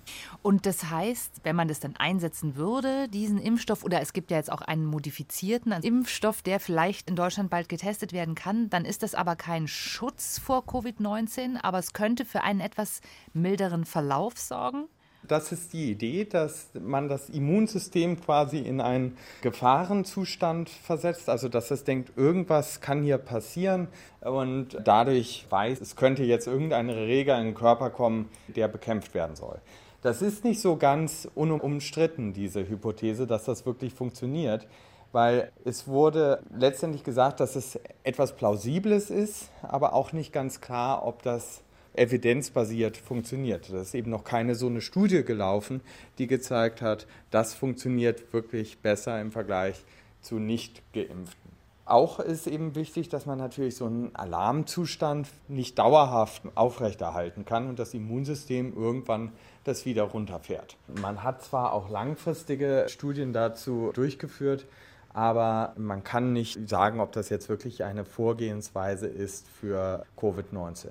Und 0.43 0.67
das 0.67 0.91
heißt, 0.91 1.41
wenn 1.43 1.57
man 1.57 1.67
das 1.67 1.81
dann 1.81 1.97
einsetzen 1.97 2.57
würde, 2.57 3.09
diesen 3.09 3.39
Impfstoff, 3.39 3.83
oder 3.83 4.01
es 4.01 4.13
gibt 4.13 4.31
ja 4.31 4.37
jetzt 4.37 4.53
auch 4.53 4.61
einen 4.61 4.85
modifizierten 4.85 5.73
Impfstoff, 5.73 6.43
der 6.43 6.61
vielleicht 6.61 7.09
in 7.09 7.17
Deutschland 7.17 7.51
bald 7.51 7.69
getestet 7.69 8.13
werden 8.13 8.35
kann, 8.35 8.71
dann 8.71 8.85
ist 8.85 9.03
das 9.03 9.15
aber 9.15 9.35
kein 9.35 9.67
Schutz 9.67 10.39
vor 10.39 10.65
Covid-19, 10.65 11.57
aber 11.63 11.79
es 11.79 11.93
könnte 11.93 12.25
für 12.25 12.43
einen 12.43 12.61
etwas 12.61 13.01
milderen 13.33 13.85
Verlauf 13.85 14.39
sorgen? 14.39 14.85
Das 15.27 15.53
ist 15.53 15.73
die 15.73 15.91
Idee, 15.91 16.25
dass 16.25 16.69
man 16.79 17.09
das 17.09 17.31
Immunsystem 17.31 18.21
quasi 18.21 18.59
in 18.59 18.81
einen 18.81 19.17
Gefahrenzustand 19.41 20.69
versetzt, 20.69 21.29
also 21.29 21.49
dass 21.49 21.71
es 21.71 21.85
denkt, 21.85 22.13
irgendwas 22.17 22.81
kann 22.81 23.03
hier 23.03 23.19
passieren 23.19 23.89
und 24.21 24.79
dadurch 24.85 25.47
weiß, 25.49 25.81
es 25.81 25.97
könnte 25.97 26.25
jetzt 26.25 26.47
irgendeine 26.47 26.95
Reger 26.95 27.39
in 27.39 27.47
den 27.47 27.55
Körper 27.55 27.91
kommen, 27.91 28.29
der 28.55 28.69
bekämpft 28.69 29.15
werden 29.15 29.37
soll. 29.37 29.61
Das 30.03 30.21
ist 30.21 30.45
nicht 30.45 30.61
so 30.61 30.77
ganz 30.77 31.27
unumstritten, 31.35 32.35
diese 32.35 32.69
Hypothese, 32.69 33.27
dass 33.27 33.45
das 33.45 33.65
wirklich 33.65 33.95
funktioniert, 33.95 34.67
weil 35.13 35.51
es 35.65 35.89
wurde 35.89 36.43
letztendlich 36.55 37.05
gesagt, 37.05 37.41
dass 37.41 37.57
es 37.57 37.81
etwas 38.03 38.37
Plausibles 38.37 39.09
ist, 39.09 39.51
aber 39.63 39.95
auch 39.95 40.13
nicht 40.13 40.33
ganz 40.33 40.61
klar, 40.61 41.07
ob 41.07 41.23
das 41.23 41.64
evidenzbasiert 41.95 42.97
funktioniert. 42.97 43.73
Da 43.73 43.81
ist 43.81 43.95
eben 43.95 44.11
noch 44.11 44.25
keine 44.25 44.55
so 44.55 44.67
eine 44.67 44.81
Studie 44.81 45.25
gelaufen, 45.25 45.81
die 46.19 46.27
gezeigt 46.27 46.83
hat, 46.83 47.07
das 47.31 47.55
funktioniert 47.55 48.33
wirklich 48.33 48.79
besser 48.79 49.21
im 49.21 49.33
Vergleich 49.33 49.85
zu 50.21 50.39
nicht 50.39 50.83
geimpften. 50.93 51.45
Auch 51.87 52.19
ist 52.19 52.47
eben 52.47 52.75
wichtig, 52.77 53.11
dass 53.11 53.27
man 53.27 53.37
natürlich 53.37 53.77
so 53.77 53.85
einen 53.85 54.17
Alarmzustand 54.17 55.29
nicht 55.49 55.79
dauerhaft 55.79 56.43
aufrechterhalten 56.55 57.45
kann 57.45 57.69
und 57.69 57.79
das 57.79 57.93
Immunsystem 57.93 58.75
irgendwann 58.75 59.33
das 59.65 59.85
wieder 59.85 60.05
runterfährt. 60.05 60.79
Man 61.01 61.23
hat 61.23 61.43
zwar 61.43 61.75
auch 61.75 61.91
langfristige 61.91 62.87
Studien 62.89 63.35
dazu 63.35 63.91
durchgeführt, 63.93 64.67
aber 65.15 65.75
man 65.79 66.03
kann 66.03 66.33
nicht 66.33 66.69
sagen, 66.69 67.01
ob 67.01 67.13
das 67.13 67.29
jetzt 67.29 67.49
wirklich 67.49 67.85
eine 67.85 68.05
Vorgehensweise 68.05 69.07
ist 69.07 69.49
für 69.49 70.05
Covid-19. 70.19 70.89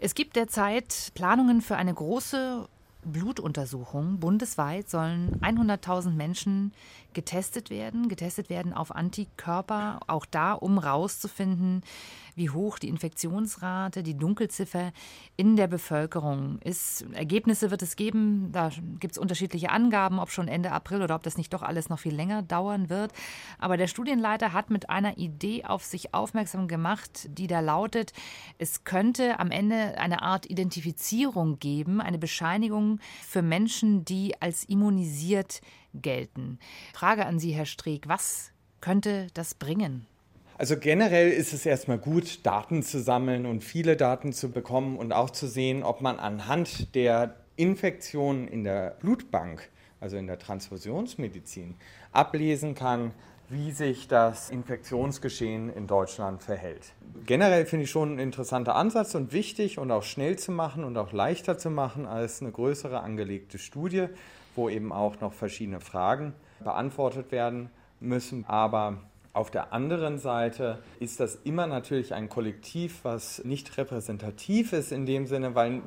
Es 0.00 0.14
gibt 0.14 0.36
derzeit 0.36 1.12
Planungen 1.14 1.62
für 1.62 1.76
eine 1.76 1.94
große 1.94 2.68
Blutuntersuchung. 3.04 4.18
Bundesweit 4.18 4.90
sollen 4.90 5.40
100.000 5.40 6.10
Menschen 6.10 6.72
getestet 7.12 7.70
werden, 7.70 8.08
getestet 8.08 8.50
werden 8.50 8.72
auf 8.74 8.94
Antikörper, 8.94 10.00
auch 10.06 10.26
da, 10.26 10.52
um 10.52 10.78
rauszufinden, 10.78 11.82
wie 12.40 12.48
hoch 12.48 12.78
die 12.78 12.88
Infektionsrate, 12.88 14.02
die 14.02 14.16
Dunkelziffer 14.16 14.92
in 15.36 15.56
der 15.56 15.66
Bevölkerung 15.66 16.58
ist. 16.60 17.04
Ergebnisse 17.12 17.70
wird 17.70 17.82
es 17.82 17.96
geben, 17.96 18.48
da 18.50 18.70
gibt 18.98 19.12
es 19.12 19.18
unterschiedliche 19.18 19.68
Angaben, 19.68 20.18
ob 20.18 20.30
schon 20.30 20.48
Ende 20.48 20.72
April 20.72 21.02
oder 21.02 21.16
ob 21.16 21.22
das 21.22 21.36
nicht 21.36 21.52
doch 21.52 21.62
alles 21.62 21.90
noch 21.90 21.98
viel 21.98 22.14
länger 22.14 22.40
dauern 22.42 22.88
wird. 22.88 23.12
Aber 23.58 23.76
der 23.76 23.88
Studienleiter 23.88 24.54
hat 24.54 24.70
mit 24.70 24.88
einer 24.88 25.18
Idee 25.18 25.64
auf 25.64 25.84
sich 25.84 26.14
aufmerksam 26.14 26.66
gemacht, 26.66 27.28
die 27.28 27.46
da 27.46 27.60
lautet, 27.60 28.14
es 28.56 28.84
könnte 28.84 29.38
am 29.38 29.50
Ende 29.50 29.98
eine 29.98 30.22
Art 30.22 30.48
Identifizierung 30.48 31.58
geben, 31.58 32.00
eine 32.00 32.18
Bescheinigung 32.18 33.00
für 33.20 33.42
Menschen, 33.42 34.06
die 34.06 34.40
als 34.40 34.64
immunisiert 34.64 35.60
gelten. 35.92 36.58
Frage 36.94 37.26
an 37.26 37.38
Sie, 37.38 37.52
Herr 37.52 37.66
Streeck, 37.66 38.08
was 38.08 38.52
könnte 38.80 39.26
das 39.34 39.54
bringen? 39.54 40.06
Also 40.60 40.76
generell 40.76 41.30
ist 41.30 41.54
es 41.54 41.64
erstmal 41.64 41.96
gut, 41.96 42.44
Daten 42.44 42.82
zu 42.82 43.00
sammeln 43.00 43.46
und 43.46 43.64
viele 43.64 43.96
Daten 43.96 44.34
zu 44.34 44.50
bekommen 44.50 44.98
und 44.98 45.10
auch 45.10 45.30
zu 45.30 45.46
sehen, 45.46 45.82
ob 45.82 46.02
man 46.02 46.18
anhand 46.18 46.94
der 46.94 47.34
Infektionen 47.56 48.46
in 48.46 48.64
der 48.64 48.90
Blutbank, 49.00 49.70
also 50.00 50.18
in 50.18 50.26
der 50.26 50.38
Transfusionsmedizin, 50.38 51.76
ablesen 52.12 52.74
kann, 52.74 53.12
wie 53.48 53.70
sich 53.72 54.06
das 54.06 54.50
Infektionsgeschehen 54.50 55.72
in 55.72 55.86
Deutschland 55.86 56.42
verhält. 56.42 56.92
Generell 57.24 57.64
finde 57.64 57.84
ich 57.84 57.90
schon 57.90 58.16
ein 58.16 58.18
interessanter 58.18 58.74
Ansatz 58.74 59.14
und 59.14 59.32
wichtig 59.32 59.78
und 59.78 59.90
auch 59.90 60.02
schnell 60.02 60.38
zu 60.38 60.52
machen 60.52 60.84
und 60.84 60.94
auch 60.98 61.12
leichter 61.12 61.56
zu 61.56 61.70
machen 61.70 62.04
als 62.04 62.42
eine 62.42 62.52
größere 62.52 63.00
angelegte 63.00 63.56
Studie, 63.56 64.08
wo 64.54 64.68
eben 64.68 64.92
auch 64.92 65.22
noch 65.22 65.32
verschiedene 65.32 65.80
Fragen 65.80 66.34
beantwortet 66.62 67.32
werden 67.32 67.70
müssen. 67.98 68.44
Aber 68.46 68.98
auf 69.32 69.50
der 69.50 69.72
anderen 69.72 70.18
Seite 70.18 70.78
ist 70.98 71.20
das 71.20 71.36
immer 71.44 71.68
natürlich 71.68 72.14
ein 72.14 72.28
Kollektiv, 72.28 73.00
was 73.04 73.44
nicht 73.44 73.76
repräsentativ 73.78 74.72
ist 74.72 74.90
in 74.90 75.06
dem 75.06 75.26
Sinne, 75.26 75.54
weil 75.54 75.82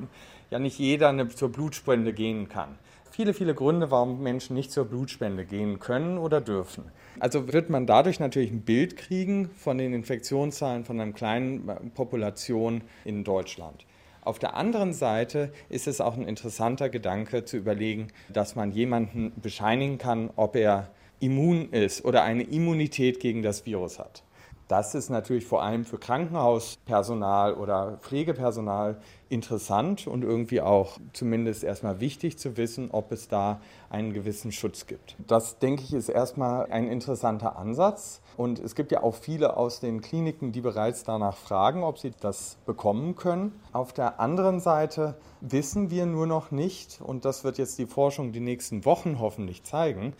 ja 0.50 0.58
nicht 0.58 0.78
jeder 0.78 1.10
eine, 1.10 1.28
zur 1.28 1.52
Blutspende 1.52 2.14
gehen 2.14 2.48
kann. 2.48 2.78
Viele, 3.10 3.34
viele 3.34 3.54
Gründe, 3.54 3.90
warum 3.90 4.22
Menschen 4.22 4.56
nicht 4.56 4.72
zur 4.72 4.86
Blutspende 4.86 5.44
gehen 5.44 5.78
können 5.78 6.18
oder 6.18 6.40
dürfen. 6.40 6.84
Also 7.20 7.52
wird 7.52 7.70
man 7.70 7.86
dadurch 7.86 8.18
natürlich 8.18 8.50
ein 8.50 8.62
Bild 8.62 8.96
kriegen 8.96 9.50
von 9.50 9.78
den 9.78 9.92
Infektionszahlen 9.92 10.84
von 10.84 10.98
einer 10.98 11.12
kleinen 11.12 11.92
Population 11.94 12.82
in 13.04 13.24
Deutschland. 13.24 13.84
Auf 14.22 14.38
der 14.38 14.56
anderen 14.56 14.94
Seite 14.94 15.52
ist 15.68 15.86
es 15.86 16.00
auch 16.00 16.16
ein 16.16 16.26
interessanter 16.26 16.88
Gedanke 16.88 17.44
zu 17.44 17.58
überlegen, 17.58 18.08
dass 18.32 18.56
man 18.56 18.72
jemanden 18.72 19.32
bescheinigen 19.40 19.98
kann, 19.98 20.30
ob 20.34 20.56
er 20.56 20.88
immun 21.24 21.70
ist 21.70 22.04
oder 22.04 22.22
eine 22.22 22.42
Immunität 22.42 23.20
gegen 23.20 23.42
das 23.42 23.66
Virus 23.66 23.98
hat. 23.98 24.22
Das 24.68 24.94
ist 24.94 25.10
natürlich 25.10 25.44
vor 25.44 25.62
allem 25.62 25.84
für 25.84 25.98
Krankenhauspersonal 25.98 27.54
oder 27.54 27.98
Pflegepersonal 28.00 28.96
interessant 29.28 30.06
und 30.06 30.24
irgendwie 30.24 30.62
auch 30.62 30.98
zumindest 31.12 31.64
erstmal 31.64 32.00
wichtig 32.00 32.38
zu 32.38 32.56
wissen, 32.56 32.90
ob 32.90 33.12
es 33.12 33.28
da 33.28 33.60
einen 33.90 34.14
gewissen 34.14 34.52
Schutz 34.52 34.86
gibt. 34.86 35.16
Das, 35.26 35.58
denke 35.58 35.82
ich, 35.82 35.92
ist 35.92 36.08
erstmal 36.08 36.66
ein 36.70 36.88
interessanter 36.88 37.58
Ansatz. 37.58 38.22
Und 38.36 38.58
es 38.58 38.74
gibt 38.74 38.90
ja 38.90 39.02
auch 39.02 39.14
viele 39.14 39.56
aus 39.56 39.80
den 39.80 40.00
Kliniken, 40.00 40.50
die 40.50 40.60
bereits 40.60 41.04
danach 41.04 41.36
fragen, 41.36 41.84
ob 41.84 41.98
sie 41.98 42.12
das 42.20 42.56
bekommen 42.64 43.14
können. 43.16 43.52
Auf 43.72 43.92
der 43.92 44.18
anderen 44.18 44.60
Seite 44.60 45.14
wissen 45.40 45.90
wir 45.90 46.06
nur 46.06 46.26
noch 46.26 46.50
nicht, 46.50 47.00
und 47.00 47.24
das 47.24 47.44
wird 47.44 47.58
jetzt 47.58 47.78
die 47.78 47.86
Forschung 47.86 48.32
die 48.32 48.40
nächsten 48.40 48.84
Wochen 48.84 49.18
hoffentlich 49.20 49.62
zeigen, 49.62 50.14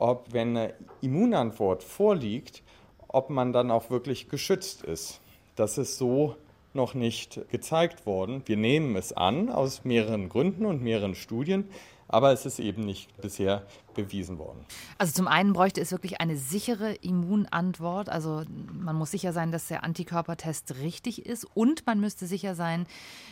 ob, 0.00 0.32
wenn 0.32 0.56
eine 0.56 0.74
Immunantwort 1.00 1.84
vorliegt, 1.84 2.62
ob 3.08 3.30
man 3.30 3.52
dann 3.52 3.70
auch 3.70 3.90
wirklich 3.90 4.28
geschützt 4.28 4.82
ist. 4.82 5.20
Das 5.56 5.78
ist 5.78 5.98
so 5.98 6.36
noch 6.72 6.94
nicht 6.94 7.40
gezeigt 7.50 8.06
worden. 8.06 8.42
Wir 8.46 8.56
nehmen 8.56 8.96
es 8.96 9.12
an 9.12 9.48
aus 9.48 9.84
mehreren 9.84 10.28
Gründen 10.28 10.66
und 10.66 10.82
mehreren 10.82 11.14
Studien, 11.14 11.68
aber 12.06 12.32
es 12.32 12.46
ist 12.46 12.58
eben 12.58 12.84
nicht 12.84 13.08
bisher 13.20 13.62
bewiesen 13.94 14.38
worden. 14.38 14.64
Also 14.98 15.12
zum 15.12 15.28
einen 15.28 15.52
bräuchte 15.52 15.80
es 15.80 15.92
wirklich 15.92 16.20
eine 16.20 16.36
sichere 16.36 16.94
Immunantwort. 16.94 18.08
Also 18.08 18.42
man 18.72 18.96
muss 18.96 19.10
sicher 19.10 19.32
sein, 19.32 19.52
dass 19.52 19.68
der 19.68 19.84
Antikörpertest 19.84 20.76
richtig 20.76 21.26
ist 21.26 21.46
und 21.54 21.86
man 21.86 22.00
müsste 22.00 22.26
sicher 22.26 22.54
sein, 22.54 22.86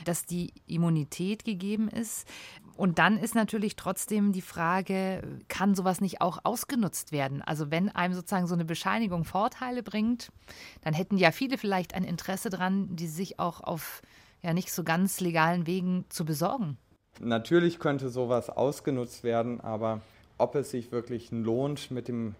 dass 0.05 0.27
die 0.27 0.53
Immunität 0.67 1.45
gegeben 1.45 1.89
ist. 1.89 2.27
Und 2.79 3.01
dann 3.01 3.19
ist 3.19 3.35
natürlich 3.35 3.75
trotzdem 3.75 4.31
die 4.31 4.41
Frage, 4.41 5.21
kann 5.49 5.75
sowas 5.75 6.01
nicht 6.01 6.21
auch 6.21 6.39
ausgenutzt 6.45 7.11
werden? 7.11 7.43
Also 7.43 7.73
wenn 7.73 7.89
einem 7.89 8.15
sozusagen 8.15 8.47
so 8.47 8.55
eine 8.55 8.65
Bescheinigung 8.65 9.25
Vorteile 9.25 9.83
bringt, 9.83 10.31
dann 10.83 10.95
hätten 10.95 11.17
ja 11.17 11.33
viele 11.33 11.59
vielleicht 11.59 11.95
ein 11.95 12.05
Interesse 12.05 12.51
daran, 12.51 12.95
die 12.95 13.09
sich 13.09 13.41
auch 13.41 13.63
auf 13.63 14.01
ja 14.43 14.55
nicht 14.55 14.71
so 14.71 14.85
ganz 14.85 15.19
legalen 15.19 15.67
Wegen 15.67 16.05
zu 16.09 16.25
besorgen. 16.25 16.79
Natürlich 17.19 17.81
könnte 17.81 18.11
sowas 18.11 18.49
ausgenutzt 18.49 19.25
werden, 19.25 19.61
aber 19.61 20.01
ob 20.39 20.55
es 20.55 20.71
sich 20.71 20.93
wirklich 20.93 21.33
lohnt, 21.33 21.91
mit 21.91 22.07
dem 22.07 22.37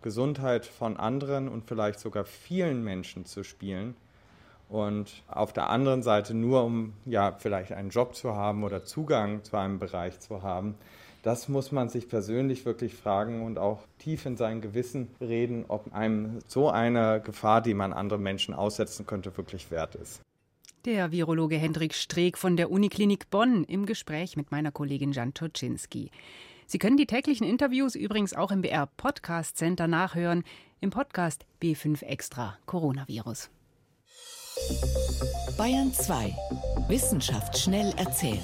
Gesundheit 0.00 0.64
von 0.64 0.96
anderen 0.96 1.50
und 1.50 1.66
vielleicht 1.66 2.00
sogar 2.00 2.24
vielen 2.24 2.82
Menschen 2.82 3.26
zu 3.26 3.44
spielen 3.44 3.94
und 4.72 5.22
auf 5.28 5.52
der 5.52 5.68
anderen 5.68 6.02
Seite 6.02 6.34
nur 6.34 6.64
um 6.64 6.94
ja 7.04 7.32
vielleicht 7.38 7.72
einen 7.72 7.90
Job 7.90 8.14
zu 8.14 8.34
haben 8.34 8.64
oder 8.64 8.84
Zugang 8.84 9.44
zu 9.44 9.56
einem 9.56 9.78
Bereich 9.78 10.18
zu 10.20 10.42
haben, 10.42 10.74
Das 11.22 11.48
muss 11.48 11.70
man 11.70 11.88
sich 11.88 12.08
persönlich 12.08 12.66
wirklich 12.66 12.94
fragen 12.94 13.42
und 13.46 13.56
auch 13.56 13.78
tief 14.00 14.26
in 14.26 14.36
sein 14.36 14.60
Gewissen 14.60 15.06
reden, 15.20 15.64
ob 15.68 15.92
einem 15.94 16.40
so 16.48 16.68
eine 16.68 17.20
Gefahr, 17.20 17.62
die 17.62 17.74
man 17.74 17.92
anderen 17.92 18.24
Menschen 18.24 18.54
aussetzen 18.54 19.06
könnte, 19.06 19.36
wirklich 19.36 19.70
wert 19.70 19.94
ist. 19.94 20.20
Der 20.84 21.12
Virologe 21.12 21.58
Hendrik 21.58 21.94
Streeck 21.94 22.36
von 22.36 22.56
der 22.56 22.72
Uniklinik 22.72 23.30
Bonn 23.30 23.62
im 23.62 23.86
Gespräch 23.86 24.36
mit 24.36 24.50
meiner 24.50 24.72
Kollegin 24.72 25.12
Jan 25.12 25.32
Toczynski. 25.32 26.10
Sie 26.66 26.78
können 26.78 26.96
die 26.96 27.06
täglichen 27.06 27.46
Interviews 27.46 27.94
übrigens 27.94 28.34
auch 28.34 28.50
im 28.50 28.62
BR 28.62 28.88
Podcast 28.96 29.56
Center 29.56 29.86
nachhören, 29.86 30.42
im 30.80 30.90
Podcast 30.90 31.46
B5 31.62 32.02
Extra 32.02 32.58
Coronavirus. 32.66 33.48
Bayern 35.56 35.92
2. 35.92 36.34
Wissenschaft 36.88 37.58
schnell 37.58 37.92
erzählt. 37.96 38.42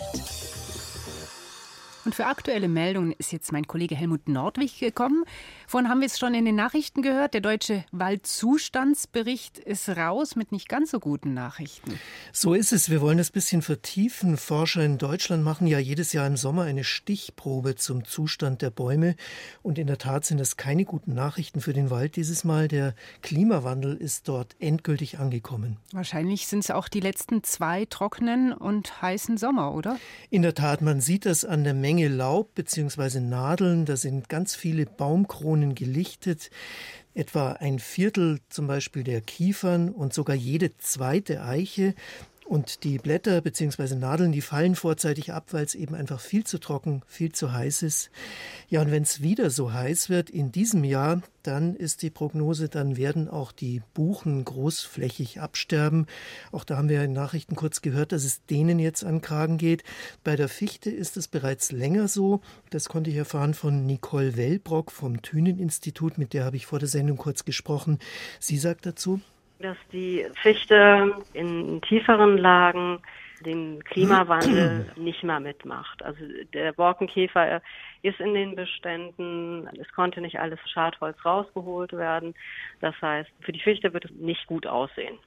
Und 2.09 2.15
für 2.15 2.25
aktuelle 2.25 2.69
Meldungen 2.69 3.13
ist 3.19 3.33
jetzt 3.33 3.53
mein 3.53 3.67
Kollege 3.67 3.95
Helmut 3.95 4.31
Nordwig 4.31 4.79
gekommen. 4.79 5.25
Vorhin 5.67 5.91
haben 5.91 6.01
wir 6.01 6.07
es 6.07 6.19
schon 6.19 6.33
in 6.33 6.47
den 6.47 6.55
Nachrichten 6.55 7.03
gehört. 7.03 7.35
Der 7.35 7.43
deutsche 7.43 7.85
Waldzustandsbericht 7.93 9.59
ist 9.59 9.91
raus 9.91 10.35
mit 10.35 10.51
nicht 10.51 10.71
ganz 10.71 10.91
so 10.91 11.01
guten 11.01 11.35
Nachrichten. 11.35 12.01
So 12.33 12.55
ist 12.55 12.73
es. 12.73 12.89
Wir 12.89 13.03
wollen 13.03 13.19
das 13.19 13.29
ein 13.29 13.35
bisschen 13.35 13.61
vertiefen. 13.61 14.39
Forscher 14.39 14.83
in 14.83 14.97
Deutschland 14.97 15.45
machen 15.45 15.67
ja 15.67 15.79
jedes 15.79 16.15
Jahr 16.15 16.27
im 16.27 16.39
Sommer 16.39 16.63
eine 16.63 16.83
Stichprobe 16.83 17.75
zum 17.77 18.07
Zustand 18.07 18.63
der 18.63 18.71
Bäume. 18.71 19.15
Und 19.61 19.79
in 19.79 19.87
der 19.87 19.99
Tat 19.99 20.25
sind 20.25 20.39
das 20.39 20.57
keine 20.57 20.87
guten 20.87 21.13
Nachrichten 21.13 21.61
für 21.61 21.75
den 21.75 21.91
Wald 21.91 22.17
dieses 22.17 22.43
Mal. 22.43 22.69
Der 22.69 22.95
Klimawandel 23.21 23.95
ist 23.95 24.29
dort 24.29 24.57
endgültig 24.61 25.19
angekommen. 25.19 25.77
Wahrscheinlich 25.93 26.47
sind 26.47 26.61
es 26.61 26.71
auch 26.71 26.89
die 26.89 27.01
letzten 27.01 27.45
zwei 27.45 27.85
trockenen 27.85 28.55
und 28.55 29.03
heißen 29.03 29.37
Sommer, 29.37 29.75
oder? 29.75 29.99
In 30.31 30.41
der 30.41 30.55
Tat, 30.55 30.81
man 30.81 31.03
sieht 31.03 31.27
das 31.27 31.45
an 31.45 31.65
der 31.65 31.75
Menge 31.75 31.98
Menge 31.99 32.15
Laub 32.15 32.55
bzw. 32.55 33.19
Nadeln, 33.19 33.85
da 33.85 33.97
sind 33.97 34.29
ganz 34.29 34.55
viele 34.55 34.87
Baumkronen 34.87 35.75
gelichtet, 35.75 36.49
etwa 37.13 37.55
ein 37.55 37.81
Viertel 37.81 38.39
zum 38.51 38.69
Beispiel 38.69 39.03
der 39.03 39.21
Kiefern 39.21 39.89
und 39.89 40.15
sogar 40.15 40.37
jede 40.37 40.77
zweite 40.77 41.43
Eiche. 41.43 41.97
Und 42.49 42.83
die 42.83 42.97
Blätter 42.97 43.43
bzw. 43.43 43.95
Nadeln, 43.95 44.33
die 44.33 44.41
fallen 44.41 44.75
vorzeitig 44.75 45.35
ab, 45.35 45.49
weil 45.51 45.67
es 45.67 45.75
eben 45.75 45.95
einfach 45.95 46.19
viel 46.19 46.45
zu 46.45 46.57
trocken, 46.57 47.03
viel 47.07 47.31
zu 47.31 47.53
heiß 47.53 47.83
ist. 47.83 48.11
Ja, 48.71 48.81
und 48.81 48.91
wenn 48.91 49.03
es 49.03 49.21
wieder 49.21 49.51
so 49.51 49.75
heiß 49.75 50.09
wird 50.09 50.31
in 50.31 50.51
diesem 50.51 50.83
Jahr, 50.83 51.21
dann 51.43 51.77
ist 51.77 52.01
die 52.01 52.09
Prognose, 52.09 52.71
dann 52.71 52.97
werden 52.97 53.29
auch 53.29 53.53
die 53.53 53.83
Buchen 53.93 54.43
großflächig 54.47 55.43
absterben. 55.43 56.07
Auch 56.51 56.65
da 56.65 56.79
haben 56.79 56.89
wir 56.89 57.05
in 57.05 57.13
Nachrichten 57.13 57.55
kurz 57.55 57.83
gehört, 57.83 58.13
dass 58.13 58.25
es 58.25 58.43
denen 58.47 58.79
jetzt 58.79 59.05
an 59.05 59.21
Kragen 59.21 59.59
geht. 59.59 59.85
Bei 60.25 60.35
der 60.35 60.49
Fichte 60.49 60.89
ist 60.89 61.19
es 61.19 61.29
bereits 61.29 61.71
länger 61.71 62.09
so. 62.09 62.41
Das 62.71 62.89
konnte 62.89 63.11
ich 63.11 63.17
erfahren 63.17 63.53
von 63.53 63.85
Nicole 63.85 64.39
Wellbrock 64.39 64.91
vom 64.91 65.21
Thünen-Institut, 65.21 66.17
mit 66.17 66.33
der 66.33 66.47
habe 66.47 66.57
ich 66.57 66.65
vor 66.65 66.79
der 66.79 66.89
Sendung 66.89 67.19
kurz 67.19 67.45
gesprochen. 67.45 67.99
Sie 68.41 68.57
sagt 68.57 68.87
dazu, 68.87 69.21
dass 69.59 69.77
die 69.93 70.27
Fichte 70.43 71.15
in 71.33 71.81
tieferen 71.83 72.39
Lagen 72.39 73.01
den 73.45 73.83
Klimawandel 73.85 74.87
nicht 74.97 75.23
mehr 75.23 75.41
mitmacht. 75.41 76.03
Also 76.03 76.21
der 76.53 76.73
Borkenkäfer 76.73 77.63
ist 78.03 78.21
in 78.21 78.35
den 78.35 78.55
Beständen, 78.55 79.69
es 79.81 79.91
konnte 79.93 80.21
nicht 80.21 80.39
alles 80.41 80.59
Schadholz 80.73 81.17
rausgeholt 81.25 81.93
werden. 81.93 82.35
Das 82.81 82.95
heißt, 83.01 83.31
für 83.41 83.53
die 83.53 83.61
Fichte 83.61 83.93
wird 83.93 84.07
es 84.07 84.11
nicht 84.13 84.47
gut 84.47 84.67
aussehen. 84.67 85.19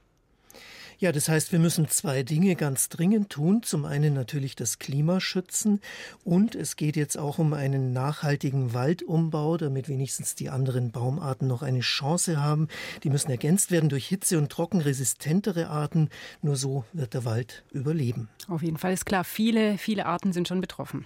Ja, 1.02 1.10
das 1.10 1.28
heißt, 1.28 1.50
wir 1.50 1.58
müssen 1.58 1.88
zwei 1.88 2.22
Dinge 2.22 2.54
ganz 2.54 2.88
dringend 2.88 3.30
tun. 3.30 3.64
Zum 3.64 3.86
einen 3.86 4.14
natürlich 4.14 4.54
das 4.54 4.78
Klima 4.78 5.18
schützen 5.18 5.80
und 6.22 6.54
es 6.54 6.76
geht 6.76 6.94
jetzt 6.94 7.18
auch 7.18 7.40
um 7.40 7.54
einen 7.54 7.92
nachhaltigen 7.92 8.72
Waldumbau, 8.72 9.56
damit 9.56 9.88
wenigstens 9.88 10.36
die 10.36 10.48
anderen 10.48 10.92
Baumarten 10.92 11.48
noch 11.48 11.62
eine 11.62 11.80
Chance 11.80 12.40
haben. 12.40 12.68
Die 13.02 13.10
müssen 13.10 13.32
ergänzt 13.32 13.72
werden 13.72 13.88
durch 13.88 14.06
hitze- 14.06 14.38
und 14.38 14.52
trockenresistentere 14.52 15.70
Arten. 15.70 16.08
Nur 16.40 16.54
so 16.54 16.84
wird 16.92 17.14
der 17.14 17.24
Wald 17.24 17.64
überleben. 17.72 18.28
Auf 18.46 18.62
jeden 18.62 18.78
Fall 18.78 18.92
ist 18.92 19.04
klar, 19.04 19.24
viele, 19.24 19.78
viele 19.78 20.06
Arten 20.06 20.32
sind 20.32 20.46
schon 20.46 20.60
betroffen. 20.60 21.04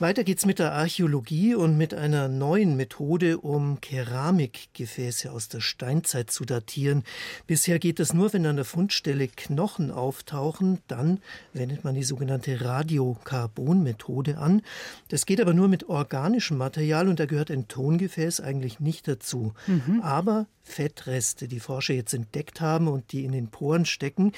Weiter 0.00 0.24
geht's 0.24 0.46
mit 0.46 0.58
der 0.58 0.72
Archäologie 0.72 1.54
und 1.54 1.76
mit 1.76 1.92
einer 1.92 2.26
neuen 2.28 2.74
Methode, 2.74 3.36
um 3.36 3.82
Keramikgefäße 3.82 5.30
aus 5.30 5.48
der 5.48 5.60
Steinzeit 5.60 6.30
zu 6.30 6.46
datieren. 6.46 7.04
Bisher 7.46 7.78
geht 7.78 7.98
das 7.98 8.14
nur, 8.14 8.32
wenn 8.32 8.46
an 8.46 8.56
der 8.56 8.64
Fundstelle 8.64 9.28
Knochen 9.28 9.90
auftauchen. 9.90 10.78
Dann 10.88 11.20
wendet 11.52 11.84
man 11.84 11.94
die 11.94 12.02
sogenannte 12.02 12.62
Radiokarbon-Methode 12.62 14.38
an. 14.38 14.62
Das 15.08 15.26
geht 15.26 15.38
aber 15.38 15.52
nur 15.52 15.68
mit 15.68 15.90
organischem 15.90 16.56
Material 16.56 17.06
und 17.06 17.20
da 17.20 17.26
gehört 17.26 17.50
ein 17.50 17.68
Tongefäß 17.68 18.40
eigentlich 18.40 18.80
nicht 18.80 19.06
dazu. 19.06 19.52
Mhm. 19.66 20.00
Aber 20.00 20.46
Fettreste, 20.62 21.48
die 21.48 21.60
Forscher 21.60 21.94
jetzt 21.94 22.14
entdeckt 22.14 22.60
haben 22.60 22.88
und 22.88 23.12
die 23.12 23.24
in 23.24 23.32
den 23.32 23.48
Poren 23.48 23.84
stecken. 23.84 24.32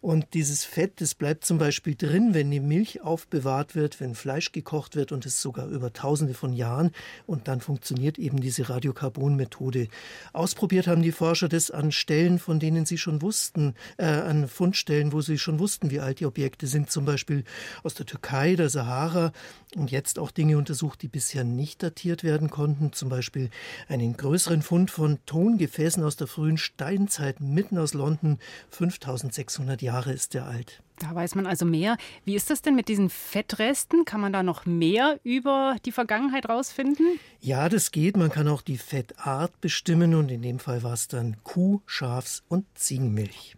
Und 0.00 0.34
dieses 0.34 0.64
Fett, 0.64 1.00
das 1.00 1.14
bleibt 1.14 1.44
zum 1.44 1.58
Beispiel 1.58 1.94
drin, 1.94 2.34
wenn 2.34 2.50
die 2.50 2.60
Milch 2.60 3.02
aufbewahrt 3.02 3.74
wird, 3.74 4.00
wenn 4.00 4.14
Fleisch 4.14 4.52
gekocht 4.52 4.96
wird 4.96 5.12
und 5.12 5.26
es 5.26 5.42
sogar 5.42 5.68
über 5.68 5.92
tausende 5.92 6.34
von 6.34 6.52
Jahren. 6.52 6.90
Und 7.26 7.48
dann 7.48 7.60
funktioniert 7.60 8.18
eben 8.18 8.40
diese 8.40 8.68
Radiokarbon-Methode. 8.68 9.88
Ausprobiert 10.32 10.86
haben 10.86 11.02
die 11.02 11.12
Forscher 11.12 11.48
das 11.48 11.70
an 11.70 11.92
Stellen, 11.92 12.38
von 12.38 12.60
denen 12.60 12.86
sie 12.86 12.98
schon 12.98 13.22
wussten, 13.22 13.74
äh, 13.96 14.04
an 14.04 14.48
Fundstellen, 14.48 15.12
wo 15.12 15.20
sie 15.20 15.38
schon 15.38 15.58
wussten, 15.58 15.90
wie 15.90 16.00
alt 16.00 16.20
die 16.20 16.26
Objekte 16.26 16.66
sind, 16.66 16.90
zum 16.90 17.04
Beispiel 17.04 17.44
aus 17.82 17.94
der 17.94 18.06
Türkei, 18.06 18.56
der 18.56 18.70
Sahara. 18.70 19.32
Und 19.76 19.90
jetzt 19.90 20.18
auch 20.18 20.30
Dinge 20.30 20.58
untersucht, 20.58 21.02
die 21.02 21.08
bisher 21.08 21.44
nicht 21.44 21.82
datiert 21.82 22.24
werden 22.24 22.50
konnten, 22.50 22.92
zum 22.92 23.08
Beispiel 23.08 23.50
einen 23.88 24.16
größeren 24.16 24.62
Fund 24.62 24.90
von 24.90 25.18
Tongefäßen 25.26 25.84
Gefäßen 25.84 26.04
aus 26.04 26.16
der 26.16 26.26
frühen 26.26 26.56
Steinzeit 26.56 27.40
mitten 27.40 27.78
aus 27.78 27.94
London. 27.94 28.38
5600 28.70 29.82
Jahre 29.82 30.12
ist 30.12 30.34
der 30.34 30.46
alt. 30.46 30.82
Da 30.98 31.14
weiß 31.14 31.34
man 31.34 31.46
also 31.46 31.64
mehr. 31.64 31.96
Wie 32.24 32.36
ist 32.36 32.48
das 32.48 32.62
denn 32.62 32.74
mit 32.74 32.88
diesen 32.88 33.10
Fettresten? 33.10 34.04
Kann 34.04 34.20
man 34.20 34.32
da 34.32 34.42
noch 34.42 34.66
mehr 34.66 35.18
über 35.24 35.76
die 35.84 35.92
Vergangenheit 35.92 36.48
rausfinden? 36.48 37.18
Ja, 37.40 37.68
das 37.68 37.90
geht. 37.90 38.16
Man 38.16 38.30
kann 38.30 38.48
auch 38.48 38.62
die 38.62 38.78
Fettart 38.78 39.60
bestimmen 39.60 40.14
und 40.14 40.30
in 40.30 40.42
dem 40.42 40.58
Fall 40.58 40.82
war 40.82 40.92
es 40.92 41.08
dann 41.08 41.36
Kuh, 41.42 41.80
Schafs- 41.86 42.42
und 42.48 42.66
Ziegenmilch. 42.74 43.56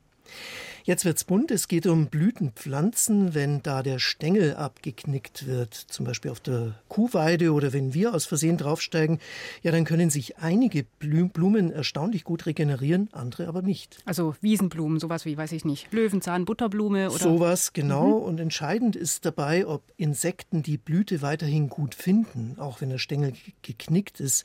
Jetzt 0.87 1.05
wird's 1.05 1.25
bunt. 1.25 1.51
Es 1.51 1.67
geht 1.67 1.89
um 1.89 2.07
Blütenpflanzen, 2.07 3.35
wenn 3.35 3.61
da 3.61 3.83
der 3.83 3.99
Stängel 3.99 4.55
abgeknickt 4.55 5.49
wird, 5.49 5.75
zum 5.75 6.07
Beispiel 6.07 6.31
auf 6.31 6.39
der 6.39 6.77
Kuhweide 6.87 7.53
oder 7.55 7.73
wenn 7.73 7.93
wir 7.93 8.15
aus 8.15 8.25
Versehen 8.25 8.57
draufsteigen, 8.57 9.19
ja, 9.65 9.73
dann 9.73 9.85
können 9.85 10.11
sich 10.11 10.39
einige 10.39 10.85
Blumen 11.01 11.73
erstaunlich 11.73 12.23
gut 12.23 12.47
regenerieren, 12.47 13.09
andere 13.11 13.49
aber 13.49 13.63
nicht. 13.63 13.99
Also 14.05 14.37
Wiesenblumen, 14.41 15.01
sowas 15.01 15.25
wie, 15.25 15.37
weiß 15.37 15.51
ich 15.51 15.65
nicht, 15.65 15.93
Löwenzahn, 15.93 16.45
Butterblume 16.45 17.11
oder 17.11 17.19
sowas 17.19 17.73
genau. 17.73 18.21
Mhm. 18.21 18.25
Und 18.27 18.39
entscheidend 18.39 18.95
ist 18.95 19.27
dabei, 19.27 19.67
ob 19.67 19.83
Insekten 19.97 20.63
die 20.63 20.79
Blüte 20.79 21.21
weiterhin 21.21 21.69
gut 21.69 21.97
finden, 21.97 22.61
auch 22.61 22.81
wenn 22.81 22.91
der 22.91 22.99
Stängel 22.99 23.33
geknickt 23.63 24.21
ist, 24.21 24.45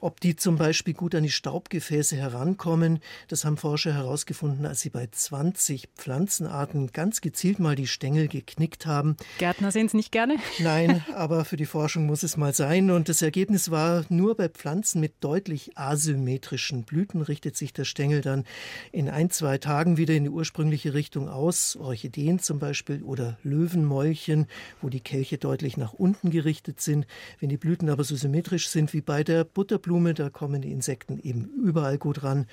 ob 0.00 0.20
die 0.20 0.36
zum 0.36 0.56
Beispiel 0.56 0.94
gut 0.94 1.14
an 1.14 1.24
die 1.24 1.30
Staubgefäße 1.30 2.16
herankommen. 2.16 3.00
Das 3.28 3.44
haben 3.44 3.58
Forscher 3.58 3.92
herausgefunden, 3.92 4.64
als 4.64 4.80
sie 4.80 4.88
bei 4.88 5.06
20 5.06 5.81
30 5.82 5.88
Pflanzenarten 5.96 6.88
ganz 6.92 7.20
gezielt 7.20 7.58
mal 7.58 7.76
die 7.76 7.86
Stängel 7.86 8.28
geknickt 8.28 8.86
haben. 8.86 9.16
Gärtner 9.38 9.70
sehen 9.70 9.86
es 9.86 9.94
nicht 9.94 10.12
gerne? 10.12 10.36
Nein, 10.58 11.04
aber 11.14 11.44
für 11.44 11.56
die 11.56 11.66
Forschung 11.66 12.06
muss 12.06 12.22
es 12.22 12.36
mal 12.36 12.52
sein. 12.52 12.90
Und 12.90 13.08
das 13.08 13.22
Ergebnis 13.22 13.70
war, 13.70 14.04
nur 14.08 14.36
bei 14.36 14.48
Pflanzen 14.48 15.00
mit 15.00 15.14
deutlich 15.20 15.76
asymmetrischen 15.76 16.84
Blüten 16.84 17.22
richtet 17.22 17.56
sich 17.56 17.72
der 17.72 17.84
Stängel 17.84 18.20
dann 18.20 18.44
in 18.90 19.08
ein, 19.08 19.30
zwei 19.30 19.58
Tagen 19.58 19.96
wieder 19.96 20.14
in 20.14 20.24
die 20.24 20.30
ursprüngliche 20.30 20.94
Richtung 20.94 21.28
aus. 21.28 21.76
Orchideen 21.76 22.38
zum 22.38 22.58
Beispiel 22.58 23.02
oder 23.02 23.38
Löwenmäulchen, 23.42 24.46
wo 24.80 24.88
die 24.88 25.00
Kelche 25.00 25.38
deutlich 25.38 25.76
nach 25.76 25.92
unten 25.92 26.30
gerichtet 26.30 26.80
sind. 26.80 27.06
Wenn 27.40 27.48
die 27.48 27.56
Blüten 27.56 27.90
aber 27.90 28.04
so 28.04 28.16
symmetrisch 28.16 28.68
sind 28.68 28.92
wie 28.92 29.00
bei 29.00 29.24
der 29.24 29.44
Butterblume, 29.44 30.14
da 30.14 30.30
kommen 30.30 30.62
die 30.62 30.72
Insekten 30.72 31.18
eben 31.22 31.50
überall 31.62 31.98
gut 31.98 32.22
ran. 32.22 32.46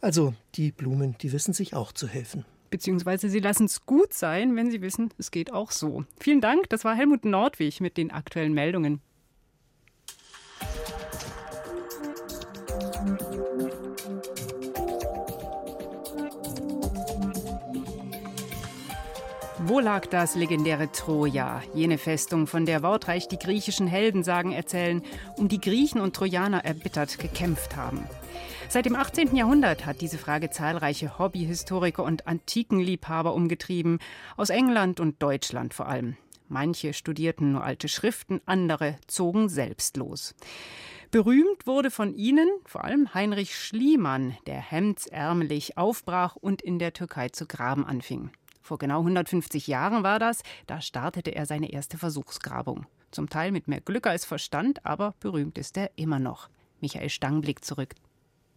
Also 0.00 0.34
die 0.54 0.72
Blumen, 0.72 1.16
die 1.20 1.32
wissen 1.32 1.52
sich 1.52 1.74
auch 1.74 1.92
zu 1.92 2.08
helfen 2.08 2.44
beziehungsweise 2.74 3.28
sie 3.28 3.38
lassen 3.38 3.66
es 3.66 3.86
gut 3.86 4.12
sein, 4.12 4.56
wenn 4.56 4.68
sie 4.68 4.82
wissen, 4.82 5.10
es 5.16 5.30
geht 5.30 5.52
auch 5.52 5.70
so. 5.70 6.02
Vielen 6.18 6.40
Dank, 6.40 6.68
das 6.70 6.84
war 6.84 6.96
Helmut 6.96 7.24
Nordwig 7.24 7.80
mit 7.80 7.96
den 7.96 8.10
aktuellen 8.10 8.52
Meldungen. 8.52 9.00
Wo 19.66 19.78
lag 19.78 20.06
das 20.06 20.34
legendäre 20.34 20.90
Troja, 20.90 21.62
jene 21.74 21.96
Festung, 21.96 22.48
von 22.48 22.66
der 22.66 22.82
wortreich 22.82 23.28
die 23.28 23.38
griechischen 23.38 23.86
Heldensagen 23.86 24.50
erzählen, 24.50 25.00
um 25.36 25.46
die 25.46 25.60
Griechen 25.60 26.00
und 26.00 26.16
Trojaner 26.16 26.64
erbittert 26.64 27.20
gekämpft 27.20 27.76
haben? 27.76 28.04
Seit 28.74 28.86
dem 28.86 28.96
18. 28.96 29.36
Jahrhundert 29.36 29.86
hat 29.86 30.00
diese 30.00 30.18
Frage 30.18 30.50
zahlreiche 30.50 31.16
Hobbyhistoriker 31.16 32.02
und 32.02 32.26
Antikenliebhaber 32.26 33.32
umgetrieben, 33.32 34.00
aus 34.36 34.50
England 34.50 34.98
und 34.98 35.22
Deutschland 35.22 35.72
vor 35.72 35.86
allem. 35.86 36.16
Manche 36.48 36.92
studierten 36.92 37.52
nur 37.52 37.62
alte 37.62 37.86
Schriften, 37.86 38.40
andere 38.46 38.96
zogen 39.06 39.48
selbst 39.48 39.96
los. 39.96 40.34
Berühmt 41.12 41.68
wurde 41.68 41.92
von 41.92 42.16
ihnen 42.16 42.48
vor 42.66 42.82
allem 42.82 43.14
Heinrich 43.14 43.56
Schliemann, 43.56 44.36
der 44.48 44.60
hemdsärmelig 44.60 45.78
aufbrach 45.78 46.34
und 46.34 46.60
in 46.60 46.80
der 46.80 46.92
Türkei 46.92 47.28
zu 47.28 47.46
graben 47.46 47.86
anfing. 47.86 48.30
Vor 48.60 48.78
genau 48.78 48.98
150 48.98 49.68
Jahren 49.68 50.02
war 50.02 50.18
das, 50.18 50.42
da 50.66 50.80
startete 50.80 51.30
er 51.30 51.46
seine 51.46 51.72
erste 51.72 51.96
Versuchsgrabung. 51.96 52.86
Zum 53.12 53.30
Teil 53.30 53.52
mit 53.52 53.68
mehr 53.68 53.80
Glück 53.80 54.08
als 54.08 54.24
Verstand, 54.24 54.84
aber 54.84 55.14
berühmt 55.20 55.58
ist 55.58 55.76
er 55.76 55.92
immer 55.94 56.18
noch. 56.18 56.48
Michael 56.80 57.08
Stang 57.08 57.40
blickt 57.40 57.64
zurück. 57.64 57.94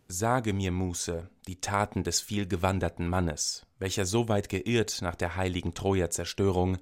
Sage 0.09 0.53
mir, 0.53 0.71
Muse, 0.71 1.29
die 1.47 1.59
Taten 1.59 2.03
des 2.03 2.21
vielgewanderten 2.21 3.09
Mannes, 3.09 3.65
welcher 3.77 4.05
so 4.05 4.29
weit 4.29 4.47
geirrt 4.47 5.01
nach 5.01 5.15
der 5.15 5.35
heiligen 5.35 5.73
Troja-Zerstörung, 5.73 6.77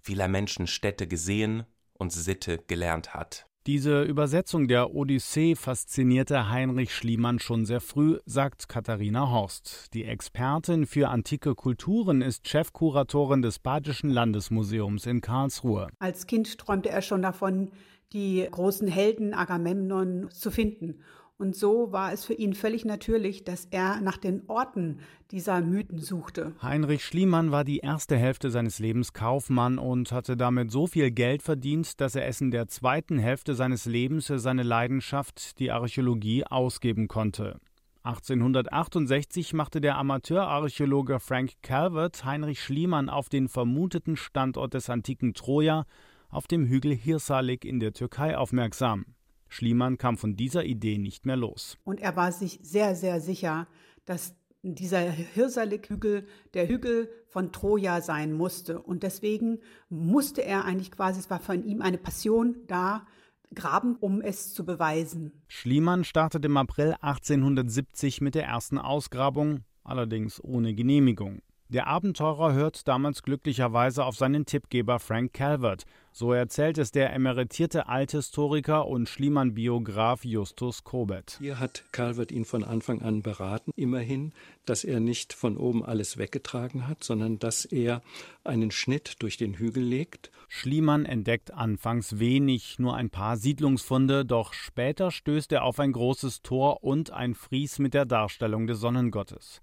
vieler 0.00 0.26
Menschen 0.26 0.66
Städte 0.66 1.06
gesehen 1.06 1.64
und 1.92 2.12
Sitte 2.12 2.58
gelernt 2.66 3.14
hat. 3.14 3.46
Diese 3.66 4.02
Übersetzung 4.02 4.68
der 4.68 4.92
Odyssee 4.92 5.54
faszinierte 5.54 6.50
Heinrich 6.50 6.94
Schliemann 6.94 7.38
schon 7.38 7.64
sehr 7.64 7.80
früh, 7.80 8.18
sagt 8.26 8.68
Katharina 8.68 9.30
Horst. 9.30 9.94
Die 9.94 10.04
Expertin 10.04 10.84
für 10.84 11.08
antike 11.08 11.54
Kulturen 11.54 12.22
ist 12.22 12.46
Chefkuratorin 12.46 13.40
des 13.40 13.60
Badischen 13.60 14.10
Landesmuseums 14.10 15.06
in 15.06 15.22
Karlsruhe. 15.22 15.88
Als 16.00 16.26
Kind 16.26 16.58
träumte 16.58 16.90
er 16.90 17.00
schon 17.00 17.22
davon, 17.22 17.70
die 18.12 18.46
großen 18.50 18.86
Helden 18.86 19.32
Agamemnon 19.32 20.28
zu 20.30 20.50
finden. 20.50 21.00
Und 21.36 21.56
so 21.56 21.90
war 21.90 22.12
es 22.12 22.24
für 22.24 22.34
ihn 22.34 22.54
völlig 22.54 22.84
natürlich, 22.84 23.42
dass 23.42 23.66
er 23.66 24.00
nach 24.00 24.16
den 24.16 24.48
Orten 24.48 25.00
dieser 25.32 25.60
Mythen 25.62 25.98
suchte. 25.98 26.54
Heinrich 26.62 27.04
Schliemann 27.04 27.50
war 27.50 27.64
die 27.64 27.78
erste 27.78 28.16
Hälfte 28.16 28.50
seines 28.50 28.78
Lebens 28.78 29.12
Kaufmann 29.12 29.78
und 29.78 30.12
hatte 30.12 30.36
damit 30.36 30.70
so 30.70 30.86
viel 30.86 31.10
Geld 31.10 31.42
verdient, 31.42 32.00
dass 32.00 32.14
er 32.14 32.26
es 32.26 32.40
in 32.40 32.52
der 32.52 32.68
zweiten 32.68 33.18
Hälfte 33.18 33.56
seines 33.56 33.84
Lebens 33.84 34.28
für 34.28 34.38
seine 34.38 34.62
Leidenschaft, 34.62 35.58
die 35.58 35.72
Archäologie, 35.72 36.44
ausgeben 36.44 37.08
konnte. 37.08 37.58
1868 38.04 39.54
machte 39.54 39.80
der 39.80 39.96
Amateurarchäologe 39.96 41.18
Frank 41.18 41.54
Calvert 41.62 42.24
Heinrich 42.24 42.60
Schliemann 42.62 43.08
auf 43.08 43.28
den 43.28 43.48
vermuteten 43.48 44.16
Standort 44.16 44.74
des 44.74 44.88
antiken 44.88 45.34
Troja 45.34 45.84
auf 46.28 46.46
dem 46.46 46.66
Hügel 46.66 46.94
Hirsalik 46.94 47.64
in 47.64 47.80
der 47.80 47.92
Türkei 47.92 48.36
aufmerksam. 48.36 49.06
Schliemann 49.54 49.98
kam 49.98 50.18
von 50.18 50.34
dieser 50.34 50.64
Idee 50.64 50.98
nicht 50.98 51.26
mehr 51.26 51.36
los. 51.36 51.78
Und 51.84 52.00
er 52.00 52.16
war 52.16 52.32
sich 52.32 52.58
sehr, 52.62 52.96
sehr 52.96 53.20
sicher, 53.20 53.68
dass 54.04 54.34
dieser 54.62 54.98
Hirsalik-Hügel 54.98 56.26
der 56.54 56.66
Hügel 56.66 57.08
von 57.28 57.52
Troja 57.52 58.00
sein 58.00 58.32
musste. 58.32 58.82
Und 58.82 59.04
deswegen 59.04 59.60
musste 59.88 60.44
er 60.44 60.64
eigentlich 60.64 60.90
quasi, 60.90 61.20
es 61.20 61.30
war 61.30 61.38
von 61.38 61.64
ihm 61.64 61.82
eine 61.82 61.98
Passion 61.98 62.56
da, 62.66 63.06
graben, 63.54 63.94
um 63.94 64.20
es 64.22 64.52
zu 64.52 64.66
beweisen. 64.66 65.30
Schliemann 65.46 66.02
startete 66.02 66.46
im 66.46 66.56
April 66.56 66.96
1870 67.00 68.22
mit 68.22 68.34
der 68.34 68.46
ersten 68.46 68.78
Ausgrabung, 68.78 69.60
allerdings 69.84 70.42
ohne 70.42 70.74
Genehmigung. 70.74 71.42
Der 71.70 71.86
Abenteurer 71.86 72.52
hört 72.52 72.86
damals 72.86 73.22
glücklicherweise 73.22 74.04
auf 74.04 74.16
seinen 74.16 74.44
Tippgeber 74.44 74.98
Frank 74.98 75.32
Calvert. 75.32 75.84
So 76.12 76.32
erzählt 76.32 76.76
es 76.76 76.92
der 76.92 77.12
emeritierte 77.14 77.88
Althistoriker 77.88 78.86
und 78.86 79.08
Schliemann-Biograf 79.08 80.24
Justus 80.24 80.84
Kobet. 80.84 81.38
Hier 81.40 81.58
hat 81.58 81.82
Calvert 81.90 82.30
ihn 82.30 82.44
von 82.44 82.64
Anfang 82.64 83.00
an 83.00 83.22
beraten, 83.22 83.72
immerhin, 83.76 84.32
dass 84.66 84.84
er 84.84 85.00
nicht 85.00 85.32
von 85.32 85.56
oben 85.56 85.84
alles 85.84 86.18
weggetragen 86.18 86.86
hat, 86.86 87.02
sondern 87.02 87.38
dass 87.38 87.64
er 87.64 88.02
einen 88.44 88.70
Schnitt 88.70 89.22
durch 89.22 89.38
den 89.38 89.54
Hügel 89.54 89.82
legt. 89.82 90.30
Schliemann 90.48 91.06
entdeckt 91.06 91.52
anfangs 91.52 92.18
wenig, 92.18 92.78
nur 92.78 92.94
ein 92.94 93.08
paar 93.10 93.38
Siedlungsfunde, 93.38 94.24
doch 94.26 94.52
später 94.52 95.10
stößt 95.10 95.50
er 95.50 95.64
auf 95.64 95.80
ein 95.80 95.92
großes 95.92 96.42
Tor 96.42 96.84
und 96.84 97.10
ein 97.10 97.34
Fries 97.34 97.78
mit 97.78 97.94
der 97.94 98.04
Darstellung 98.04 98.66
des 98.66 98.78
Sonnengottes. 98.78 99.62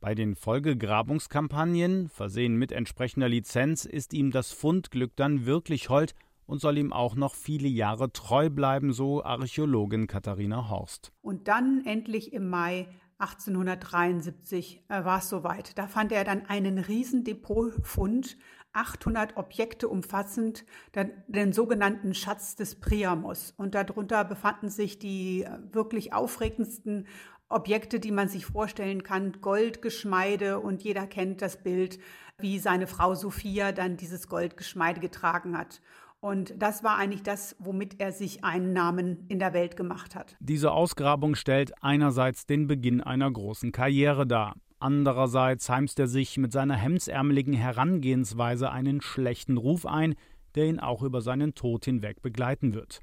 Bei 0.00 0.14
den 0.14 0.34
Folgegrabungskampagnen, 0.34 2.08
versehen 2.08 2.56
mit 2.56 2.72
entsprechender 2.72 3.28
Lizenz, 3.28 3.84
ist 3.84 4.14
ihm 4.14 4.30
das 4.30 4.50
Fundglück 4.50 5.14
dann 5.14 5.44
wirklich 5.44 5.90
hold 5.90 6.14
und 6.46 6.58
soll 6.58 6.78
ihm 6.78 6.94
auch 6.94 7.16
noch 7.16 7.34
viele 7.34 7.68
Jahre 7.68 8.10
treu 8.10 8.48
bleiben, 8.48 8.94
so 8.94 9.22
Archäologin 9.22 10.06
Katharina 10.06 10.70
Horst. 10.70 11.12
Und 11.20 11.48
dann 11.48 11.84
endlich 11.84 12.32
im 12.32 12.48
Mai 12.48 12.88
1873 13.18 14.84
äh, 14.88 15.04
war 15.04 15.18
es 15.18 15.28
soweit. 15.28 15.76
Da 15.76 15.86
fand 15.86 16.12
er 16.12 16.24
dann 16.24 16.46
einen 16.46 16.78
riesen 16.78 17.22
Depotfund, 17.22 18.38
800 18.72 19.36
Objekte 19.36 19.86
umfassend, 19.88 20.64
den, 20.94 21.12
den, 21.28 21.52
sogenannten 21.52 22.14
Schatz 22.14 22.56
des 22.56 22.80
Priamos. 22.80 23.52
Und 23.58 23.74
darunter 23.74 24.24
befanden 24.24 24.70
sich 24.70 24.98
die 24.98 25.42
äh, 25.42 25.58
wirklich 25.72 26.14
aufregendsten 26.14 27.06
Objekte, 27.50 28.00
die 28.00 28.12
man 28.12 28.28
sich 28.28 28.46
vorstellen 28.46 29.02
kann, 29.02 29.40
Goldgeschmeide 29.40 30.60
und 30.60 30.82
jeder 30.82 31.06
kennt 31.06 31.42
das 31.42 31.62
Bild, 31.62 31.98
wie 32.38 32.58
seine 32.58 32.86
Frau 32.86 33.14
Sophia 33.14 33.72
dann 33.72 33.96
dieses 33.96 34.28
Goldgeschmeide 34.28 35.00
getragen 35.00 35.58
hat. 35.58 35.80
Und 36.20 36.54
das 36.58 36.84
war 36.84 36.96
eigentlich 36.96 37.22
das, 37.22 37.56
womit 37.58 37.98
er 37.98 38.12
sich 38.12 38.44
einen 38.44 38.72
Namen 38.72 39.24
in 39.28 39.38
der 39.38 39.52
Welt 39.52 39.76
gemacht 39.76 40.14
hat. 40.14 40.36
Diese 40.38 40.70
Ausgrabung 40.70 41.34
stellt 41.34 41.72
einerseits 41.82 42.46
den 42.46 42.66
Beginn 42.66 43.00
einer 43.00 43.30
großen 43.30 43.72
Karriere 43.72 44.26
dar. 44.26 44.54
Andererseits 44.78 45.68
heimst 45.68 45.98
er 45.98 46.08
sich 46.08 46.36
mit 46.38 46.52
seiner 46.52 46.76
hemdsärmeligen 46.76 47.54
Herangehensweise 47.54 48.70
einen 48.70 49.00
schlechten 49.00 49.56
Ruf 49.56 49.86
ein, 49.86 50.14
der 50.54 50.66
ihn 50.66 50.78
auch 50.78 51.02
über 51.02 51.20
seinen 51.20 51.54
Tod 51.54 51.84
hinweg 51.84 52.22
begleiten 52.22 52.74
wird. 52.74 53.00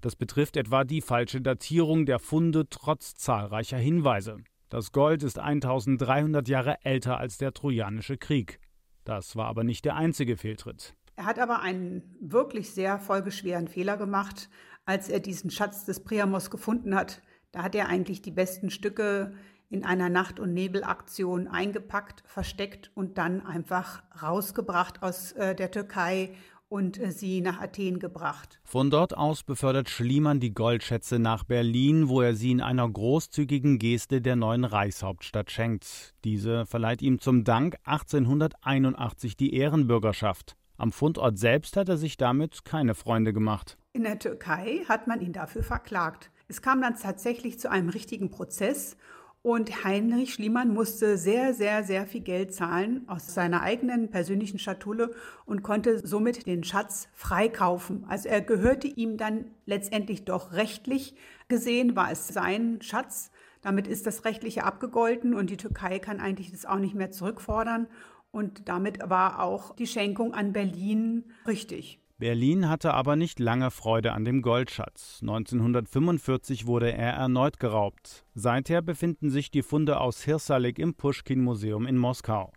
Das 0.00 0.14
betrifft 0.14 0.56
etwa 0.56 0.84
die 0.84 1.00
falsche 1.00 1.40
Datierung 1.40 2.06
der 2.06 2.18
Funde 2.18 2.68
trotz 2.68 3.14
zahlreicher 3.14 3.78
Hinweise. 3.78 4.38
Das 4.68 4.92
Gold 4.92 5.22
ist 5.22 5.38
1300 5.38 6.46
Jahre 6.48 6.76
älter 6.84 7.18
als 7.18 7.38
der 7.38 7.52
Trojanische 7.52 8.16
Krieg. 8.16 8.60
Das 9.04 9.34
war 9.34 9.46
aber 9.46 9.64
nicht 9.64 9.84
der 9.84 9.96
einzige 9.96 10.36
Fehltritt. 10.36 10.94
Er 11.16 11.24
hat 11.24 11.38
aber 11.38 11.62
einen 11.62 12.16
wirklich 12.20 12.70
sehr 12.70 12.98
folgeschweren 12.98 13.66
Fehler 13.66 13.96
gemacht, 13.96 14.50
als 14.84 15.08
er 15.08 15.20
diesen 15.20 15.50
Schatz 15.50 15.84
des 15.84 16.04
Priamos 16.04 16.50
gefunden 16.50 16.94
hat. 16.94 17.22
Da 17.50 17.62
hat 17.62 17.74
er 17.74 17.88
eigentlich 17.88 18.22
die 18.22 18.30
besten 18.30 18.70
Stücke 18.70 19.34
in 19.70 19.84
einer 19.84 20.08
Nacht- 20.08 20.38
und 20.38 20.54
Nebelaktion 20.54 21.48
eingepackt, 21.48 22.22
versteckt 22.26 22.90
und 22.94 23.18
dann 23.18 23.44
einfach 23.44 24.02
rausgebracht 24.22 25.02
aus 25.02 25.32
äh, 25.32 25.54
der 25.54 25.70
Türkei 25.70 26.34
und 26.68 26.98
äh, 26.98 27.10
sie 27.10 27.40
nach 27.40 27.60
Athen 27.60 27.98
gebracht. 27.98 28.60
Von 28.64 28.90
dort 28.90 29.16
aus 29.16 29.42
befördert 29.42 29.88
Schliemann 29.88 30.40
die 30.40 30.52
Goldschätze 30.52 31.18
nach 31.18 31.44
Berlin, 31.44 32.08
wo 32.08 32.20
er 32.20 32.34
sie 32.34 32.50
in 32.50 32.60
einer 32.60 32.88
großzügigen 32.88 33.78
Geste 33.78 34.20
der 34.20 34.36
neuen 34.36 34.64
Reichshauptstadt 34.64 35.50
schenkt. 35.50 36.14
Diese 36.24 36.66
verleiht 36.66 37.02
ihm 37.02 37.20
zum 37.20 37.44
Dank 37.44 37.76
1881 37.84 39.36
die 39.36 39.54
Ehrenbürgerschaft. 39.54 40.56
Am 40.76 40.92
Fundort 40.92 41.38
selbst 41.38 41.76
hat 41.76 41.88
er 41.88 41.96
sich 41.96 42.16
damit 42.16 42.64
keine 42.64 42.94
Freunde 42.94 43.32
gemacht. 43.32 43.76
In 43.92 44.04
der 44.04 44.18
Türkei 44.18 44.84
hat 44.88 45.08
man 45.08 45.20
ihn 45.20 45.32
dafür 45.32 45.64
verklagt. 45.64 46.30
Es 46.46 46.62
kam 46.62 46.80
dann 46.80 46.96
tatsächlich 46.96 47.58
zu 47.58 47.70
einem 47.70 47.88
richtigen 47.88 48.30
Prozess 48.30 48.96
und 49.42 49.84
Heinrich 49.84 50.34
Schliemann 50.34 50.74
musste 50.74 51.16
sehr, 51.16 51.54
sehr, 51.54 51.84
sehr 51.84 52.06
viel 52.06 52.22
Geld 52.22 52.52
zahlen 52.52 53.08
aus 53.08 53.34
seiner 53.34 53.62
eigenen 53.62 54.10
persönlichen 54.10 54.58
Schatulle 54.58 55.14
und 55.46 55.62
konnte 55.62 56.04
somit 56.06 56.46
den 56.46 56.64
Schatz 56.64 57.08
freikaufen. 57.14 58.04
Also 58.08 58.28
er 58.28 58.40
gehörte 58.40 58.88
ihm 58.88 59.16
dann 59.16 59.46
letztendlich 59.64 60.24
doch 60.24 60.52
rechtlich 60.52 61.14
gesehen, 61.46 61.94
war 61.94 62.10
es 62.10 62.28
sein 62.28 62.80
Schatz. 62.82 63.30
Damit 63.62 63.86
ist 63.86 64.06
das 64.06 64.24
Rechtliche 64.24 64.64
abgegolten 64.64 65.34
und 65.34 65.50
die 65.50 65.56
Türkei 65.56 65.98
kann 65.98 66.20
eigentlich 66.20 66.50
das 66.50 66.66
auch 66.66 66.78
nicht 66.78 66.94
mehr 66.94 67.12
zurückfordern. 67.12 67.86
Und 68.30 68.68
damit 68.68 68.98
war 69.08 69.40
auch 69.42 69.74
die 69.74 69.86
Schenkung 69.86 70.34
an 70.34 70.52
Berlin 70.52 71.32
richtig. 71.46 72.00
Berlin 72.20 72.68
hatte 72.68 72.94
aber 72.94 73.14
nicht 73.14 73.38
lange 73.38 73.70
Freude 73.70 74.12
an 74.12 74.24
dem 74.24 74.42
Goldschatz. 74.42 75.18
1945 75.20 76.66
wurde 76.66 76.92
er 76.92 77.12
erneut 77.12 77.60
geraubt. 77.60 78.24
Seither 78.34 78.82
befinden 78.82 79.30
sich 79.30 79.52
die 79.52 79.62
Funde 79.62 80.00
aus 80.00 80.24
Hirsalik 80.24 80.80
im 80.80 80.94
Puschkin-Museum 80.94 81.86
in 81.86 81.96
Moskau. 81.96 82.52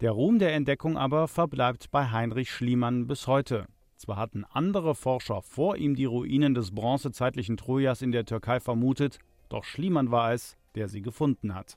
Der 0.00 0.12
Ruhm 0.12 0.38
der 0.38 0.54
Entdeckung 0.54 0.96
aber 0.96 1.28
verbleibt 1.28 1.90
bei 1.90 2.10
Heinrich 2.12 2.50
Schliemann 2.50 3.06
bis 3.06 3.26
heute. 3.26 3.66
Zwar 3.98 4.16
hatten 4.16 4.46
andere 4.50 4.94
Forscher 4.94 5.42
vor 5.42 5.76
ihm 5.76 5.96
die 5.96 6.06
Ruinen 6.06 6.54
des 6.54 6.74
bronzezeitlichen 6.74 7.58
Trojas 7.58 8.00
in 8.00 8.10
der 8.10 8.24
Türkei 8.24 8.58
vermutet, 8.58 9.18
doch 9.50 9.64
Schliemann 9.64 10.12
war 10.12 10.32
es, 10.32 10.56
der 10.76 10.88
sie 10.88 11.02
gefunden 11.02 11.54
hat. 11.54 11.76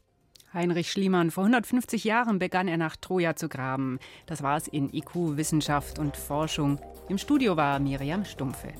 Heinrich 0.58 0.91
Schliemann. 0.91 1.30
Vor 1.30 1.43
150 1.43 2.04
Jahren 2.04 2.39
begann 2.39 2.67
er 2.67 2.78
nach 2.78 2.96
Troja 2.96 3.36
zu 3.36 3.48
graben. 3.48 4.00
Das 4.26 4.41
war 4.41 4.58
es 4.58 4.67
in 4.67 4.91
IQ, 4.91 5.38
Wissenschaft 5.38 6.00
und 6.00 6.17
Forschung. 6.17 6.80
Im 7.10 7.20
Studio 7.20 7.56
war 7.56 7.80
Miriam 7.80 8.26
Stumpfe. 8.26 8.74